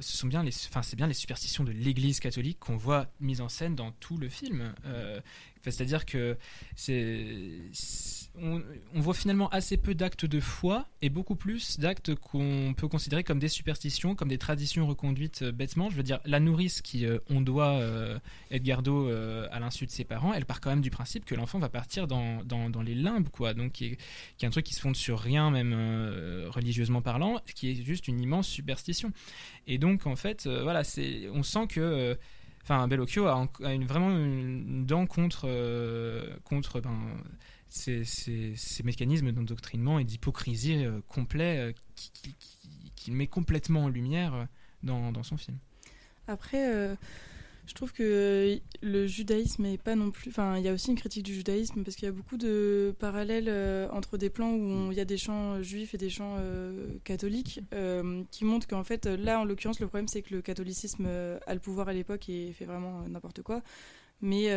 [0.00, 3.40] ce sont bien les, enfin, c'est bien les superstitions de l'Église catholique qu'on voit mises
[3.40, 4.72] en scène dans tout le film.
[5.62, 6.38] C'est-à-dire que
[6.74, 7.58] c'est
[8.40, 8.62] on,
[8.94, 13.38] voit finalement assez peu d'actes de foi et beaucoup plus d'actes qu'on peut considérer comme
[13.38, 15.90] des superstitions, comme des traditions reconduites bêtement.
[15.90, 17.80] Je veux dire, la nourrice qui euh, on doit
[18.50, 22.06] Edgardo à l'insu ses parents, elle part quand même du principe que l'enfant va partir
[22.06, 23.54] dans, dans, les limbes, quoi.
[23.54, 23.98] Donc, qui est,
[24.36, 25.74] qui est, un truc qui se fonde sur rien, même
[26.48, 29.12] religieusement parlant, qui est juste une immense superstition.
[29.66, 32.16] Et donc, en fait, voilà, c'est, on sent que
[32.62, 35.48] enfin Bellocchio a, une, vraiment une dent contre
[36.44, 37.16] contre ben,
[37.70, 42.34] ces, ces, mécanismes d'endoctrinement et d'hypocrisie euh, complet euh, qu'il
[42.96, 44.44] qui, met complètement en lumière euh,
[44.82, 45.56] dans, dans son film.
[46.26, 46.96] Après,
[47.70, 50.30] je trouve que le judaïsme est pas non plus.
[50.30, 52.94] Enfin, il y a aussi une critique du judaïsme parce qu'il y a beaucoup de
[52.98, 53.48] parallèles
[53.92, 56.36] entre des plans où il y a des chants juifs et des chants
[57.04, 57.60] catholiques
[58.30, 61.60] qui montrent qu'en fait, là, en l'occurrence, le problème c'est que le catholicisme a le
[61.60, 63.62] pouvoir à l'époque et fait vraiment n'importe quoi.
[64.20, 64.50] Mais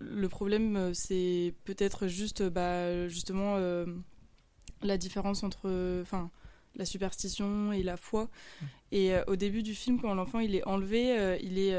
[0.00, 3.86] le problème, euh, c'est peut-être juste, bah, justement, euh,
[4.82, 6.30] la différence entre, enfin,
[6.78, 8.24] la superstition et la foi.
[8.24, 8.64] Mm.
[8.92, 11.74] Et euh, au début du film, quand l'enfant il est enlevé, il est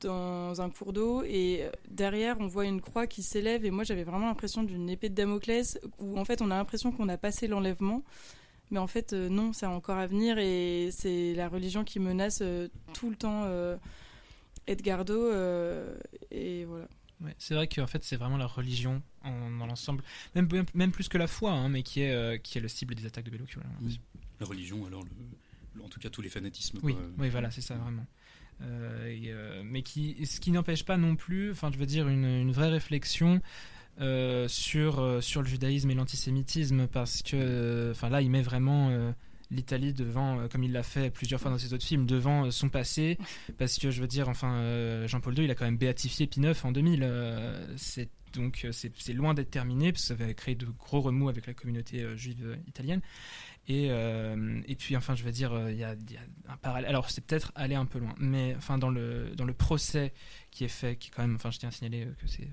[0.00, 4.04] dans un cours d'eau et derrière on voit une croix qui s'élève et moi j'avais
[4.04, 7.48] vraiment l'impression d'une épée de Damoclès où en fait on a l'impression qu'on a passé
[7.48, 8.02] l'enlèvement
[8.70, 12.42] mais en fait non c'est encore à venir et c'est la religion qui menace
[12.92, 13.48] tout le temps
[14.66, 15.30] Edgardo
[16.30, 16.88] et voilà
[17.38, 20.02] c'est vrai qu'en fait, c'est vraiment la religion en, dans l'ensemble,
[20.34, 22.94] même, même plus que la foi, hein, mais qui est, euh, qui est le cible
[22.94, 23.60] des attaques de Bellocchio.
[24.40, 25.04] La religion, alors,
[25.82, 26.78] en tout cas, tous les fanatismes.
[26.82, 28.06] Oui, oui voilà, c'est ça, vraiment.
[28.62, 32.24] Euh, euh, mais qui, ce qui n'empêche pas non plus, enfin, je veux dire, une,
[32.24, 33.40] une vraie réflexion.
[34.48, 39.14] sur, sur le judaïsme et l'antisémitisme parce que enfin là il met vraiment
[39.50, 43.16] l'Italie devant, comme il l'a fait plusieurs fois dans ses autres films, devant son passé,
[43.56, 46.62] parce que je veux dire, enfin, Jean-Paul II, il a quand même béatifié Pie IX
[46.62, 47.10] en 2000.
[47.76, 51.46] c'est donc c'est loin d'être terminé, parce que ça va créer de gros remous avec
[51.46, 53.00] la communauté juive italienne.
[53.68, 55.96] Et, et puis, enfin, je veux dire, il y, a,
[56.48, 56.88] un parallèle.
[56.88, 60.12] Alors, c'est peut-être aller un peu loin, mais enfin, dans le, dans le procès
[60.52, 62.48] qui est fait, qui est quand même, enfin, je tiens à signaler que c'est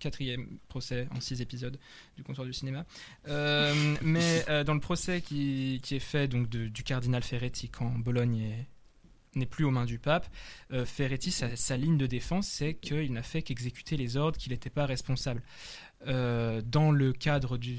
[0.00, 1.78] quatrième procès en six épisodes
[2.16, 2.84] du comptoir du cinéma.
[3.28, 7.90] Euh, mais euh, dans le procès qui, qui est fait donc du cardinal Ferretti quand
[7.90, 8.66] Bologne
[9.34, 10.28] n'est plus aux mains du pape,
[10.72, 14.70] euh, Ferretti, sa, ligne de défense, c'est qu'il n'a fait qu'exécuter les ordres, qu'il n'était
[14.70, 15.42] pas responsable.
[16.06, 17.78] dans le cadre du...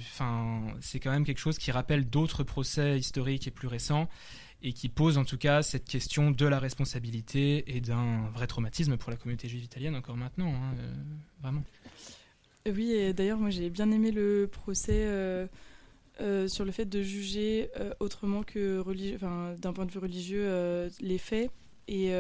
[0.80, 4.08] C'est quand même quelque chose qui rappelle d'autres procès historiques et plus récents
[4.64, 8.96] et qui pose en tout cas cette question de la responsabilité et d'un vrai traumatisme
[8.96, 10.76] pour la communauté juive italienne encore maintenant, hein,
[11.42, 11.64] vraiment.
[12.68, 15.50] Oui, et d'ailleurs, moi j'ai bien aimé le procès
[16.22, 18.84] euh, euh, sur le fait de juger euh, autrement que
[19.58, 21.52] d'un point de vue religieux les faits.
[21.88, 22.12] Et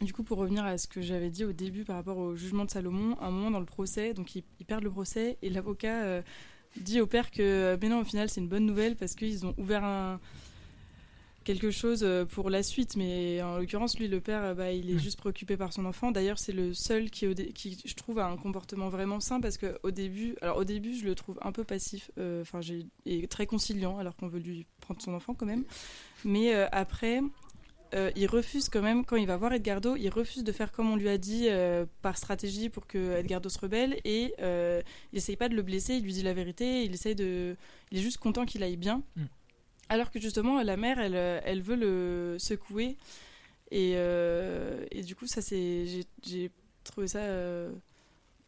[0.00, 2.64] du coup, pour revenir à ce que j'avais dit au début par rapport au jugement
[2.64, 5.50] de Salomon, à un moment dans le procès, donc ils, ils perdent le procès et
[5.50, 6.22] l'avocat
[6.76, 9.54] dit au père que, mais non, au final, c'est une bonne nouvelle parce qu'ils ont
[9.58, 10.20] ouvert un
[11.48, 14.90] quelque chose euh, pour la suite, mais en l'occurrence, lui, le père, euh, bah, il
[14.90, 16.12] est juste préoccupé par son enfant.
[16.12, 19.90] D'ailleurs, c'est le seul qui, qui, je trouve, a un comportement vraiment sain parce qu'au
[19.90, 22.60] début, alors au début, je le trouve un peu passif, euh, enfin,
[23.06, 25.64] et très conciliant, alors qu'on veut lui prendre son enfant quand même.
[26.26, 27.22] Mais après,
[27.94, 30.96] il refuse quand même, quand il va voir Edgardo, il refuse de faire comme on
[30.96, 31.48] lui a dit
[32.02, 36.02] par stratégie pour que Edgardo se rebelle et il essaye pas de le blesser, il
[36.02, 37.56] lui dit la vérité, il essaye de.
[37.90, 39.02] Il est juste content qu'il aille bien.
[39.16, 39.24] Mm.
[39.88, 42.96] Alors que justement, la mère, elle, euh, elle veut le secouer.
[43.70, 45.86] Et, euh, et du coup, ça, c'est,
[46.22, 46.50] j'ai,
[46.84, 47.72] trouvé ça euh,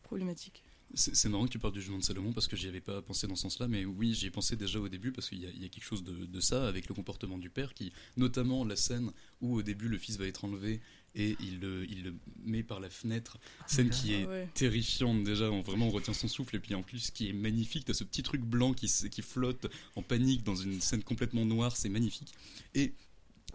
[0.03, 0.63] problématique.
[0.95, 3.29] C'est marrant que tu parles du jugement de Salomon parce que j'y avais pas pensé
[3.29, 5.65] dans ce sens-là, mais oui, j'y ai pensé déjà au début parce qu'il y, y,
[5.65, 9.13] a quelque chose de, de, ça avec le comportement du père qui, notamment la scène
[9.41, 10.81] où au début le fils va être enlevé
[11.15, 13.39] et il le, il le met par la fenêtre.
[13.67, 14.49] Scène qui est Ah ouais.
[14.55, 17.85] terrifiante déjà, on, vraiment on retient son souffle, et puis en plus qui est magnifique,
[17.85, 18.89] t'as ce petit truc blanc qui,
[19.23, 22.33] flotte en panique dans une scène complètement noire, c'est magnifique.
[22.75, 22.93] Et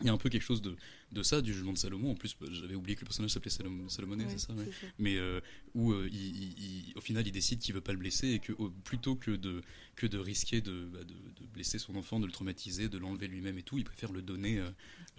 [0.02, 0.76] il y a un peu quelque chose de,
[1.14, 2.12] de ça, du jugement de Salomon.
[2.12, 4.66] En plus, bah, j'avais oublié que le personnage s'appelait Salom- Salomone, Ouais, c'est ça ouais.
[4.66, 4.88] ça.
[5.00, 5.40] mais euh,
[5.74, 8.40] où euh, il, il- il- au final il décide qu'il veut pas le blesser et
[8.40, 8.52] que
[8.84, 9.62] plutôt que de
[9.96, 13.30] que de risquer de, bah, de, de blesser son enfant, de le traumatiser, de l'enlever
[13.30, 14.70] lui-même et tout, il préfère le donner euh,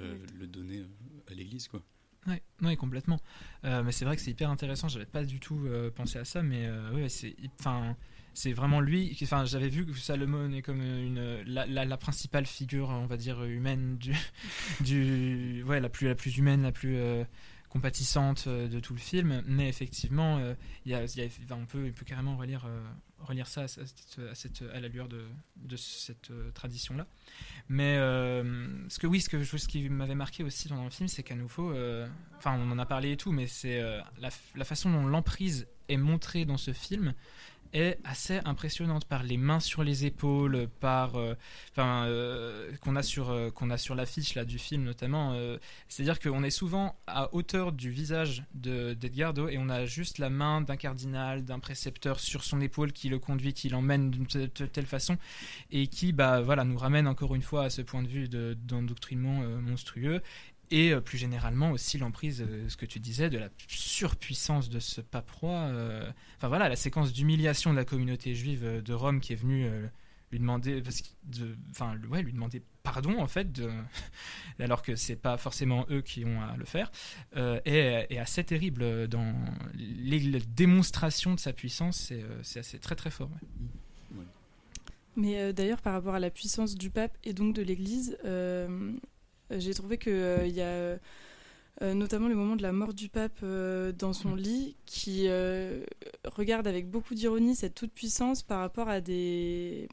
[0.02, 0.20] euh, Ouais.
[0.38, 0.86] le donner euh,
[1.30, 1.82] à l'église quoi.
[2.26, 3.20] Ouais, ouais, complètement.
[3.64, 4.88] Euh, mais c'est vrai que c'est hyper intéressant.
[4.88, 7.96] J'avais pas du tout euh, pensé à ça, mais euh, c'est, enfin,
[8.34, 9.16] c'est vraiment lui.
[9.22, 13.16] Enfin, j'avais vu que Salomon est comme une la, la, la principale figure, on va
[13.16, 14.12] dire humaine du,
[14.80, 16.98] du, ouais, la plus la plus humaine, la plus
[17.68, 19.42] compatissante euh, de tout le film.
[19.46, 20.54] Mais effectivement, euh,
[21.50, 27.06] on peut, carrément relire euh, ça à cette, la lueur de, cette tradition là.
[27.68, 31.22] Mais ce que oui, ce que ce qui m'avait marqué aussi dans le film, c'est
[31.36, 33.82] nouveau, euh, enfin, on en a parlé et tout, mais c'est
[34.20, 37.14] la façon dont l'emprise est montrée dans ce film
[37.72, 41.34] est assez impressionnante par les mains sur les épaules, par, euh,
[41.78, 45.36] euh, qu'on a sur euh, qu'on a sur l'affiche là du film notamment.
[45.88, 50.30] C'est-à-dire qu'on est souvent à hauteur du visage de d'Edgardo et on a juste la
[50.30, 54.86] main d'un cardinal, d'un précepteur sur son épaule qui le conduit, qui l'emmène d'une telle,
[54.86, 55.16] façon
[55.70, 58.56] et qui, bah voilà, nous ramène encore une fois à ce point de vue de-
[58.60, 60.22] d'endoctrinement euh, monstrueux.
[60.70, 64.80] Et euh, plus généralement aussi l'emprise, euh, ce que tu disais, de la surpuissance de
[64.80, 65.52] ce pape roi.
[65.52, 69.64] euh, Enfin voilà, la séquence d'humiliation de la communauté juive de Rome qui est venue
[69.66, 69.86] euh,
[70.32, 73.70] lui demander, parce que de, enfin ouais, lui demander pardon en fait, de,
[74.58, 76.90] alors que c'est pas forcément eux qui ont à le faire,
[77.36, 79.34] euh, est, est assez terrible dans
[79.74, 81.96] les, les démonstrations de sa puissance.
[81.96, 83.30] C'est euh, c'est assez très très fort.
[83.30, 84.24] ouais.
[85.16, 88.92] Mais euh, d'ailleurs, par rapport à la puissance du pape et donc de l'Église, euh,
[89.50, 90.98] j'ai trouvé qu'il y a
[91.82, 94.38] euh, notamment le moment de la mort du pape euh, dans son Mm.
[94.38, 95.84] lit qui euh,
[96.24, 99.86] regarde avec beaucoup d'ironie cette toute-puissance par rapport à, des,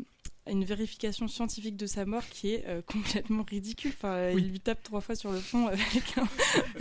[0.49, 3.91] une vérification scientifique de sa mort qui est euh, complètement ridicule.
[3.95, 4.41] Enfin, Oui.
[4.43, 6.27] Il lui tape trois fois sur le front avec un,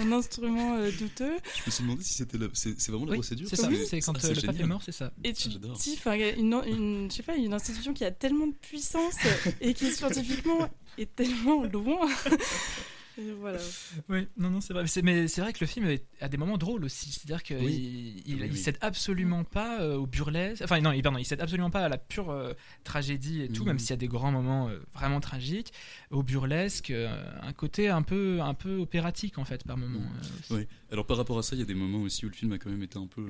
[0.00, 1.36] un instrument euh, douteux.
[1.56, 3.48] Je me suis demandé si c'était c'est vraiment la Oui, procédure.
[3.48, 3.68] c'est ça.
[3.88, 5.12] C'est quand ah, euh, le pape est mort, c'est ça.
[5.24, 5.58] Et tu dis,
[6.38, 9.14] une, une, je sais pas, une institution qui a tellement de puissance
[9.60, 12.08] et qui scientifiquement est tellement loin.
[13.40, 13.58] Voilà.
[14.08, 14.86] Oui, non, non, c'est vrai.
[14.86, 17.10] C'est- Mais c'est vrai que le film est- a des moments drôles aussi.
[17.12, 18.22] C'est-à-dire qu'il Oui.
[18.26, 18.56] il, Oui, il oui.
[18.58, 20.62] cède absolument pas euh, au burlesque.
[20.62, 23.62] Enfin, non, il, pardon, il cède absolument pas à la pure euh, tragédie et tout,
[23.62, 23.68] Mhm.
[23.68, 25.72] même s'il y a des grands moments euh, vraiment tragiques.
[26.10, 30.00] Au burlesque, euh, un côté un peu, un peu opératique en fait par moment.
[30.00, 30.06] Mhm.
[30.52, 30.56] euh.
[30.56, 30.66] Oui.
[30.92, 32.58] Alors par rapport à ça, il y a des moments aussi où le film a
[32.58, 33.24] quand même été un peu,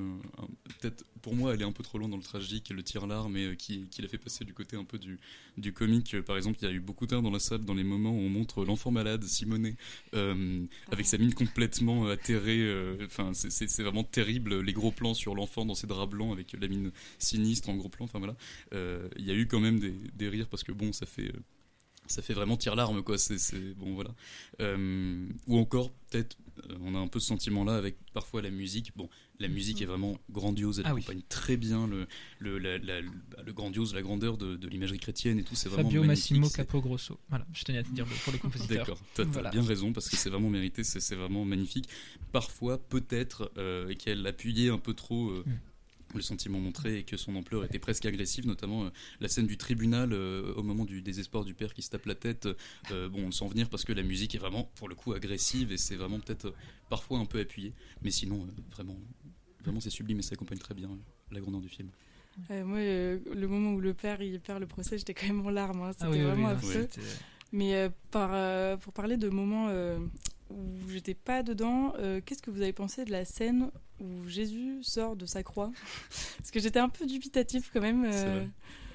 [0.81, 3.45] peut-être pour moi, aller un peu trop loin dans le tragique et le tire-lard, mais
[3.45, 5.17] euh, qui, qui l'a fait passer du côté un peu du,
[5.57, 6.13] du comique.
[6.13, 8.11] Euh, Par exemple, il y a eu beaucoup d'air dans la salle dans les moments
[8.11, 9.77] où on montre l'enfant malade, Simonet,
[10.13, 12.69] euh, avec sa mine complètement atterrée.
[13.05, 14.59] Enfin, c'est- vraiment terrible.
[14.59, 17.87] Les gros plans sur l'enfant dans ses draps blancs avec la mine sinistre en gros
[17.89, 18.03] plan.
[18.05, 18.35] Enfin voilà.
[18.73, 21.31] Euh, Il y a eu quand même des, des rires parce que bon, ça fait.
[22.07, 23.37] ça fait vraiment tire larme quoi c'est
[23.75, 24.13] bon voilà
[24.61, 26.37] Euh, ou encore peut-être
[26.81, 29.85] on a un peu ce sentiment là avec parfois la musique bon la musique est
[29.85, 31.01] vraiment grandiose elle Ah oui.
[31.01, 32.07] accompagne très bien le
[32.39, 35.89] le, la- la- le grandiose la grandeur de, de l'imagerie chrétienne et tout c'est vraiment
[35.89, 37.19] Fabio magnifique, Massimo Capogrosso.
[37.29, 38.85] Voilà, je tenais à te dire le- pour le compositeur.
[38.85, 39.49] D'accord, t'as Voilà.
[39.51, 41.89] bien raison parce que c'est vraiment mérité, c'est c'est vraiment magnifique.
[42.31, 45.51] Parfois, peut-être euh, qu'elle appuyait un peu trop euh, Mm.
[46.17, 49.57] Le sentiment montré et que son ampleur était presque agressive, notamment euh, la scène du
[49.57, 52.47] tribunal euh, au moment du désespoir du père qui se tape la tête.
[52.91, 55.13] euh, bon, on le sent venir parce que la musique est vraiment, pour le coup,
[55.13, 56.53] agressive et c'est vraiment peut-être euh,
[56.89, 58.97] parfois un peu appuyé, mais sinon, euh, vraiment,
[59.63, 60.95] vraiment c'est sublime et ça accompagne très bien euh,
[61.31, 61.89] la grandeur du film.
[62.49, 65.45] Euh, moi, euh, le moment où le père il perd le procès, j'étais quand même
[65.45, 65.81] en larmes.
[65.83, 65.91] hein.
[65.93, 66.71] C'était Ah oui, oui, vraiment oui, affreux.
[66.91, 67.01] c'était-
[67.51, 69.99] Mais euh, par, euh, pour parler de moments euh,
[70.49, 74.79] où j'étais pas dedans, euh, qu'est-ce que vous avez pensé de la scène où Jésus
[74.83, 75.71] sort de sa croix
[76.37, 78.05] Parce que j'étais un peu dubitatif quand même.
[78.05, 78.45] Euh.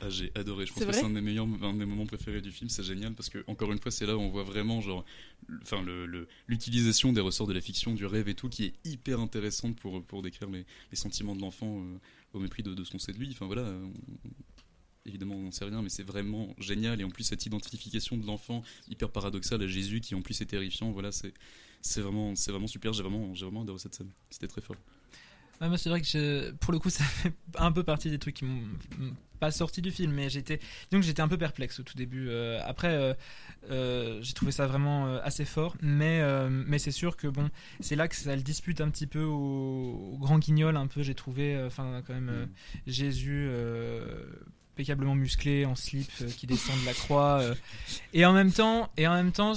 [0.01, 0.65] Ah, j'ai adoré.
[0.67, 2.71] Je pense que c'est un des meilleurs, un des moments préférés du film.
[2.71, 5.05] C'est génial parce que encore une fois, c'est là où on voit vraiment genre,
[5.63, 8.75] enfin le- le- l'utilisation des ressorts de la fiction, du rêve et tout, qui est
[8.85, 11.99] hyper intéressante pour pour décrire les, les sentiments de l'enfant euh,
[12.35, 13.31] au mépris de, de ce qu'on sait de lui.
[13.33, 13.63] Enfin voilà.
[13.63, 13.93] on-
[15.09, 17.01] Évidemment, on n'en sait rien, mais c'est vraiment génial.
[17.01, 20.47] Et en plus, cette identification de l'enfant hyper paradoxale à Jésus, qui en plus est
[20.47, 21.33] terrifiant, voilà, c'est
[21.83, 22.93] c'est vraiment, c'est vraiment super.
[22.93, 24.11] J'ai vraiment, j'ai vraiment adoré cette scène.
[24.31, 24.77] C'était très fort.
[25.61, 28.37] Ouais, c'est vrai que je- pour le coup, ça fait un peu partie des trucs
[28.37, 28.63] qui m'ont
[29.41, 30.61] pas sorti du film, mais j'étais,
[30.93, 32.29] donc j'étais un peu perplexe au tout début.
[32.29, 33.15] Euh, après, euh,
[33.71, 37.49] euh, j'ai trouvé ça vraiment assez fort, mais mais c'est sûr que bon,
[37.81, 41.03] c'est là que ça le dispute un petit peu au, au grand guignol, un peu.
[41.03, 42.49] J'ai trouvé, enfin quand même, Mm.
[42.87, 43.49] Jésus.
[44.79, 47.43] Euh, impeccablement musclé en slip qui descend de la croix
[48.13, 49.53] et en même temps et en même temps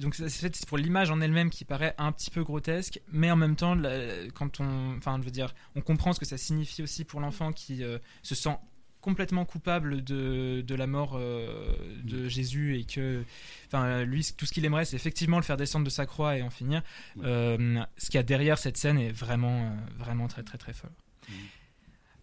[0.00, 3.36] donc c'est fait pour l'image en elle-même qui paraît un petit peu grotesque mais en
[3.36, 3.76] même temps
[4.34, 7.52] quand on enfin je veux dire on comprend ce que ça signifie aussi pour l'enfant
[7.52, 7.82] qui
[8.22, 8.56] se sent
[9.00, 12.28] complètement coupable de, de la mort euh, de mm.
[12.28, 13.22] Jésus et que,
[13.66, 16.42] enfin, lui, tout ce qu'il aimerait, c'est effectivement le faire descendre de sa croix et
[16.42, 16.82] en finir.
[17.22, 20.72] Euh, ce qu'il y a derrière cette scène est vraiment, euh, vraiment très, très, très
[20.72, 20.90] fort.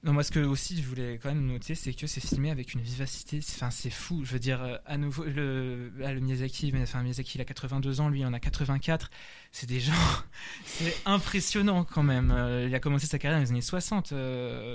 [0.06, 2.74] Non, moi, ce que aussi je voulais quand même noter, c'est que c'est filmé avec
[2.76, 3.40] une vivacité.
[3.40, 4.24] Enfin, c'est fou.
[4.24, 8.20] Je veux dire, à nouveau, le, le Miyazaki, enfin, Miyazaki, il a 82 ans, lui,
[8.20, 9.10] il en a 84.
[9.52, 9.94] C'est des gens.
[10.66, 12.34] c'est impressionnant quand même.
[12.68, 14.14] il a commencé sa carrière dans les années 60,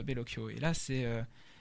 [0.05, 0.51] Bellocchio.
[0.51, 1.07] Et là, c'est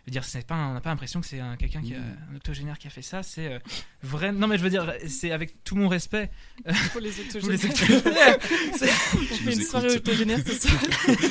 [0.08, 2.18] dire, c'est pas, on n'a pas l'impression que c'est un, quelqu'un qui a, mm.
[2.32, 3.24] un octogénaire qui a fait ça.
[3.24, 3.60] C'est euh,
[4.02, 4.32] vrai.
[4.32, 6.30] Non, mais je veux dire, c'est avec tout mon respect
[6.92, 7.60] pour les octogénaires.
[8.74, 10.82] on fait une soirée octogénaire ce soir.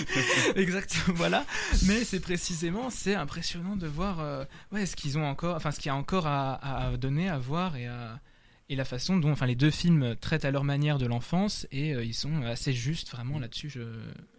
[0.56, 1.16] Exactement.
[1.16, 1.44] Voilà.
[1.86, 5.80] Mais c'est précisément, c'est impressionnant de voir, euh, ouais, ce qu'ils ont encore, enfin, ce
[5.80, 8.20] qu'il y a encore à, à, donner, à voir et à
[8.70, 11.94] et la façon dont enfin les deux films traitent à leur manière de l'enfance et
[11.94, 13.80] euh, ils sont assez justes vraiment là-dessus je,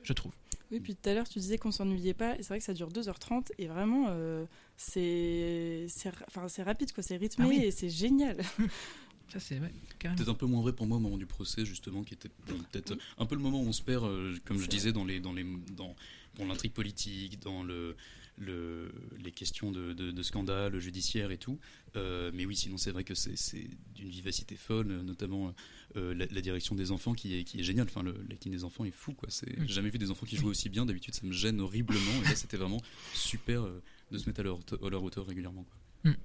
[0.04, 0.34] je trouve.
[0.71, 2.73] Oui, puis tout à l'heure, tu disais qu'on s'ennuyait pas, et c'est vrai que ça
[2.73, 4.45] dure 2h30, et vraiment, euh,
[4.77, 5.88] c'est
[6.27, 8.38] enfin, rapide, quoi, c'est rythmé, ah et c'est génial.
[9.32, 12.03] Ça, c'est ouais, Peut-être un peu moins vrai pour moi au moment du procès, justement,
[12.03, 14.91] qui était peut-être un peu le moment où on se perd, euh, comme je disais,
[14.91, 15.45] dans les dans les
[15.77, 15.95] dans,
[16.39, 17.95] dans l'intrigue politique, dans le
[18.39, 21.60] le, les questions de, de, scandale judiciaire et tout.
[21.95, 25.54] Euh, mais oui, sinon c'est vrai que c'est d'une vivacité folle, notamment
[25.97, 27.88] euh, la, direction des enfants qui est, qui est géniale.
[27.89, 29.13] Enfin, l'acting des enfants est fou.
[29.13, 29.30] quoi.
[29.30, 30.86] J'ai jamais vu des enfants qui jouent aussi bien.
[30.86, 32.21] D'habitude, ça me gêne horriblement.
[32.23, 32.82] Et là, c'était vraiment
[33.13, 35.63] super euh, de se mettre à leur, à leur hauteur régulièrement.
[35.63, 36.12] Quoi.
[36.12, 36.15] Mm.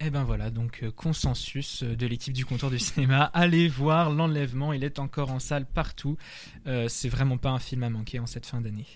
[0.00, 3.30] Et eh ben voilà, donc consensus de l'équipe du comptoir du cinéma.
[3.32, 6.18] Allez voir l'enlèvement, il est encore en salle partout.
[6.88, 8.86] c'est vraiment pas un film à manquer en cette fin d'année.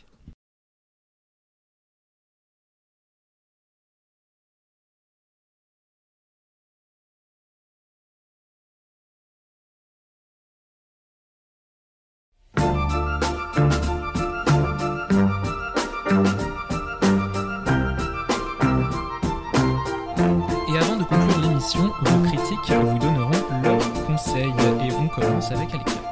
[22.62, 24.52] Critiques vous donneront leurs conseils.
[24.84, 26.02] Et on commence avec Alexia.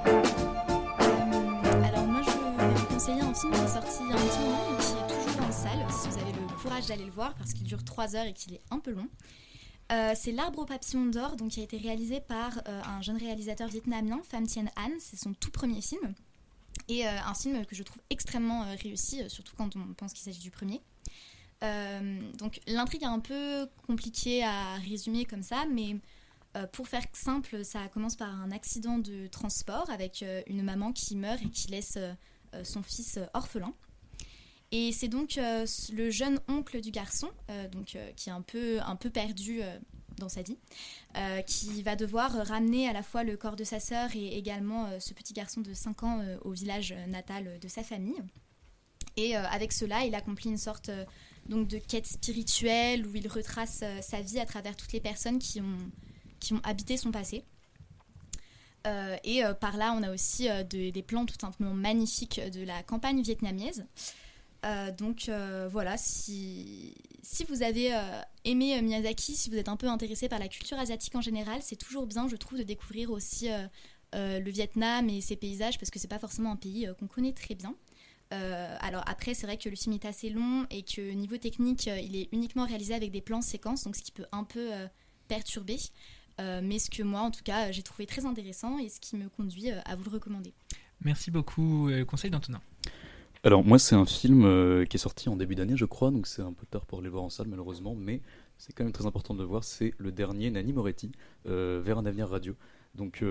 [1.84, 4.18] Alors moi je vais vous conseiller un film qui est sorti il y a un
[4.18, 7.10] petit moment mais qui est toujours en salle si vous avez le courage d'aller le
[7.10, 9.08] voir parce qu'il dure 3 heures et qu'il est un peu long.
[9.92, 13.18] Euh, c'est L'arbre au papillon d'or, donc qui a été réalisé par euh, un jeune
[13.18, 14.90] réalisateur vietnamien, Pham Thien An.
[14.98, 16.12] C'est son tout premier film.
[16.88, 20.40] Et euh, un film que je trouve extrêmement réussi, surtout quand on pense qu'il s'agit
[20.40, 20.80] du premier.
[22.38, 25.96] Donc l'intrigue est un peu compliquée à résumer comme ça, mais
[26.56, 30.92] euh, pour faire simple, ça commence par un accident de transport avec euh, une maman
[30.92, 31.98] qui meurt et qui laisse
[32.62, 33.74] son fils orphelin.
[34.72, 37.28] Et c'est donc le jeune oncle du garçon,
[37.70, 39.60] donc, qui est un peu, un peu perdu
[40.16, 40.56] dans sa vie,
[41.46, 45.12] qui va devoir ramener à la fois le corps de sa sœur et également ce
[45.12, 48.22] petit garçon de 5 ans au village natal de sa famille.
[49.18, 50.90] Et avec cela, il accomplit une sorte
[51.48, 55.38] donc de quête spirituelle où il retrace euh, sa vie à travers toutes les personnes
[55.38, 55.78] qui ont,
[56.40, 57.44] qui ont habité son passé.
[58.86, 62.82] Euh, et euh, par là, on a aussi des plans tout simplement magnifiques de la
[62.82, 63.86] campagne vietnamienne.
[64.98, 65.30] donc
[65.70, 67.90] voilà, si, si vous avez
[68.44, 71.76] aimé Miyazaki, si vous êtes un peu intéressé par la culture asiatique en général, c'est
[71.76, 73.48] toujours bien, je trouve, de découvrir aussi
[74.12, 77.54] le Vietnam et ses paysages, parce que c'est pas forcément un pays qu'on connaît très
[77.54, 77.74] bien.
[78.32, 81.86] Euh, alors après, c'est vrai que le film est assez long et que niveau technique,
[81.88, 84.70] euh, il est uniquement réalisé avec des plans séquences, donc ce qui peut un peu
[86.40, 89.16] euh, mais ce que moi, en tout cas, j'ai trouvé très intéressant et ce qui
[89.16, 90.52] me conduit à vous le recommander.
[91.04, 91.90] Merci beaucoup.
[92.06, 92.60] conseil d'Antonin
[93.44, 94.42] Alors moi, c'est un film
[94.86, 97.08] qui est sorti en début d'année, je crois, donc c'est un peu tard pour aller
[97.08, 98.22] voir en salle malheureusement, mais
[98.58, 99.64] c'est quand même très important de le voir.
[99.64, 101.12] C'est le dernier Nanni Moretti,
[101.44, 102.54] Vers un avenir radio.
[102.94, 103.22] Donc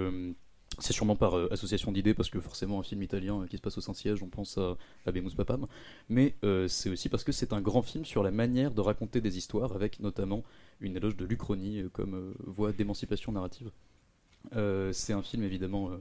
[0.79, 3.61] c'est sûrement par euh, association d'idées, parce que forcément, un film italien euh, qui se
[3.61, 5.67] passe au Saint-Siège, on pense à, à Papam.
[6.09, 9.21] Mais euh, c'est aussi parce que c'est un grand film sur la manière de raconter
[9.21, 10.43] des histoires, avec notamment
[10.81, 13.71] une éloge de l'Uchronie comme voie d'émancipation narrative.
[14.91, 15.91] c'est un film évidemment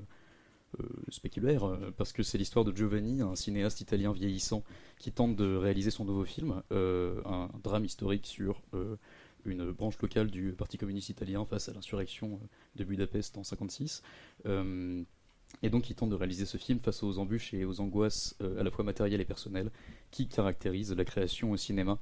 [1.08, 4.64] spéculaire, parce que c'est l'histoire de Giovanni, un cinéaste italien vieillissant,
[4.98, 8.60] qui tente de réaliser son nouveau film, un drame historique sur
[9.46, 14.02] une branche locale du Parti communiste italien face à l'insurrection euh, de Budapest en 1956.
[14.46, 15.02] Euh,
[15.62, 18.60] et donc il tente de réaliser ce film face aux embûches et aux angoisses euh,
[18.60, 19.70] à la fois matérielles et personnelles
[20.10, 21.98] qui caractérisent la création au cinéma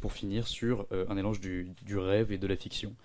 [0.00, 2.96] pour finir sur un mélange du, rêve et de la fiction.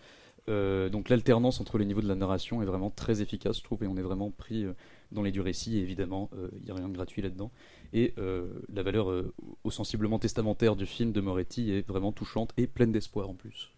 [0.50, 3.84] Euh, donc l'alternance entre les niveaux de la narration est vraiment très efficace, je trouve,
[3.84, 4.74] et on est vraiment pris euh,
[5.12, 7.52] dans les du récit, et évidemment, il n'y a rien de gratuit là-dedans.
[7.93, 9.24] Et la valeur
[9.70, 13.72] sensiblement testamentaire du film de Moretti est vraiment touchante et pleine d'espoir en plus.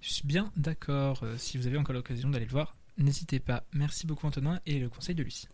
[0.00, 3.62] Je suis bien d'accord, si vous avez encore l'occasion d'aller le voir, n'hésitez pas.
[3.72, 5.46] Merci beaucoup Antonin et le conseil de Lucie.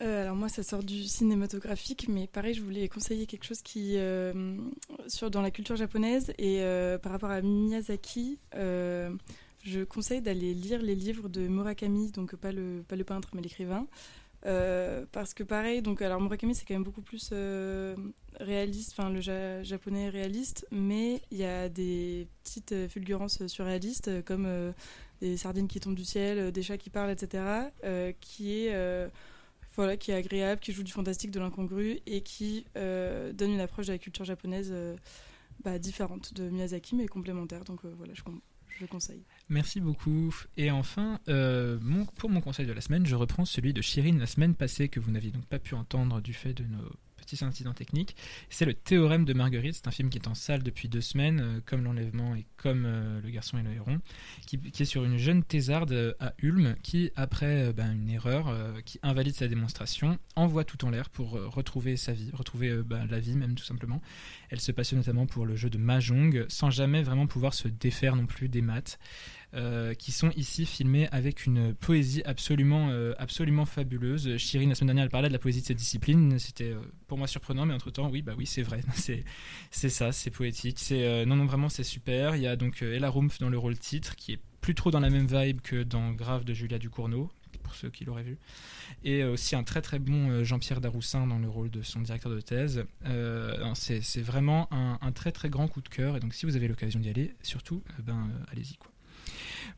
[0.00, 3.96] Euh, alors moi, ça sort du cinématographique, mais pareil, je voulais conseiller quelque chose qui
[3.96, 4.56] euh,
[5.06, 8.38] sur dans la culture japonaise et euh, par rapport à Miyazaki,
[9.62, 13.42] je conseille d'aller lire les livres de Murakami, donc pas le pas le peintre, mais
[13.42, 13.86] l'écrivain.
[15.12, 17.32] parce que pareil, donc alors Murakami c'est quand même beaucoup plus
[18.40, 19.20] réaliste, enfin le
[19.62, 24.48] japonais réaliste, mais il y a des petites fulgurances surréalistes comme
[25.20, 27.70] des sardines qui tombent du ciel, des chats qui parlent, etc.
[28.20, 29.10] qui est
[29.74, 33.60] voilà, qui est agréable, qui joue du fantastique, de l'incongru et qui euh, donne une
[33.60, 34.96] approche de la culture japonaise euh,
[35.64, 37.64] bah, différente de Miyazaki mais complémentaire.
[37.64, 38.22] Donc euh, voilà, je,
[39.48, 40.34] Merci beaucoup.
[40.56, 44.26] Et enfin, mon, pour mon conseil de la semaine, je reprends celui de Shirin la
[44.26, 46.90] semaine passée que vous n'aviez donc pas pu entendre du fait de nos
[47.22, 48.16] petit incident technique.
[48.50, 49.76] C'est le théorème de Marguerite.
[49.76, 52.84] C'est un film qui est en salle depuis deux semaines, euh, comme l'enlèvement et comme
[52.84, 54.00] euh, Le garçon et le héron,
[54.46, 58.54] qui, est sur une jeune thésarde euh, à Ulm qui, après ben, une erreur
[58.84, 63.20] qui invalide sa démonstration, envoie tout en l'air pour retrouver sa vie, retrouver ben, la
[63.20, 64.00] vie même tout simplement.
[64.50, 68.16] Elle se passionne notamment pour le jeu de Mahjong, sans jamais vraiment pouvoir se défaire
[68.16, 68.98] non plus des maths.
[69.54, 74.38] Euh, qui sont ici filmés avec une poésie absolument, euh, absolument fabuleuse.
[74.38, 76.38] Chirine, la semaine dernière, elle parlait de la poésie de cette discipline.
[76.38, 78.80] C'était euh, pour moi surprenant, mais entre-temps, oui, bah oui, c'est vrai.
[78.94, 79.24] c'est,
[79.90, 80.78] ça, c'est poétique.
[80.78, 82.34] C'est, non, non, vraiment, c'est super.
[82.34, 85.00] Il y a donc Ella Rumpf dans le rôle titre, qui est plus trop dans
[85.00, 87.30] la même vibe que dans Grave de Julia Ducournau,
[87.62, 88.38] pour ceux qui l'auraient vu.
[89.04, 92.40] Et aussi un très très bon Jean-Pierre Daroussin dans le rôle de son directeur de
[92.40, 92.84] thèse.
[93.74, 96.16] c'est, c'est vraiment un, un, très très grand coup de cœur.
[96.16, 98.76] Et donc si vous avez l'occasion d'y aller, surtout, ben, allez-y.
[98.76, 98.92] quoi.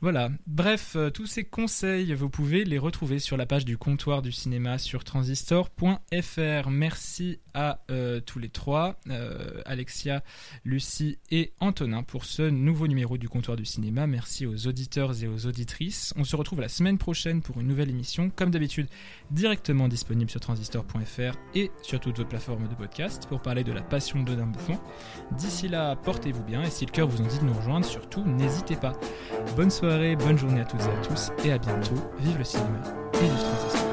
[0.00, 0.30] Voilà.
[0.46, 4.32] Bref, euh, tous ces conseils, vous pouvez les retrouver sur la page du comptoir du
[4.32, 6.70] cinéma sur transistor.fr.
[6.70, 10.22] Merci à euh, tous les trois, euh, Alexia,
[10.64, 14.06] Lucie et Antonin, pour ce nouveau numéro du comptoir du cinéma.
[14.06, 16.12] Merci aux auditeurs et aux auditrices.
[16.16, 18.88] On se retrouve la semaine prochaine pour une nouvelle émission, comme d'habitude,
[19.30, 23.82] directement disponible sur transistor.fr et sur toutes vos plateformes de podcast pour parler de la
[23.82, 24.78] passion de d'un bouffon.
[25.32, 28.24] D'ici là, portez-vous bien et si le cœur vous en dit de nous rejoindre, surtout,
[28.24, 28.92] n'hésitez pas.
[29.56, 29.83] Bonne soirée,
[30.16, 31.94] bonne journée à toutes et à tous et à bientôt.
[32.18, 32.78] Vive le cinéma
[33.14, 33.83] et le transistor.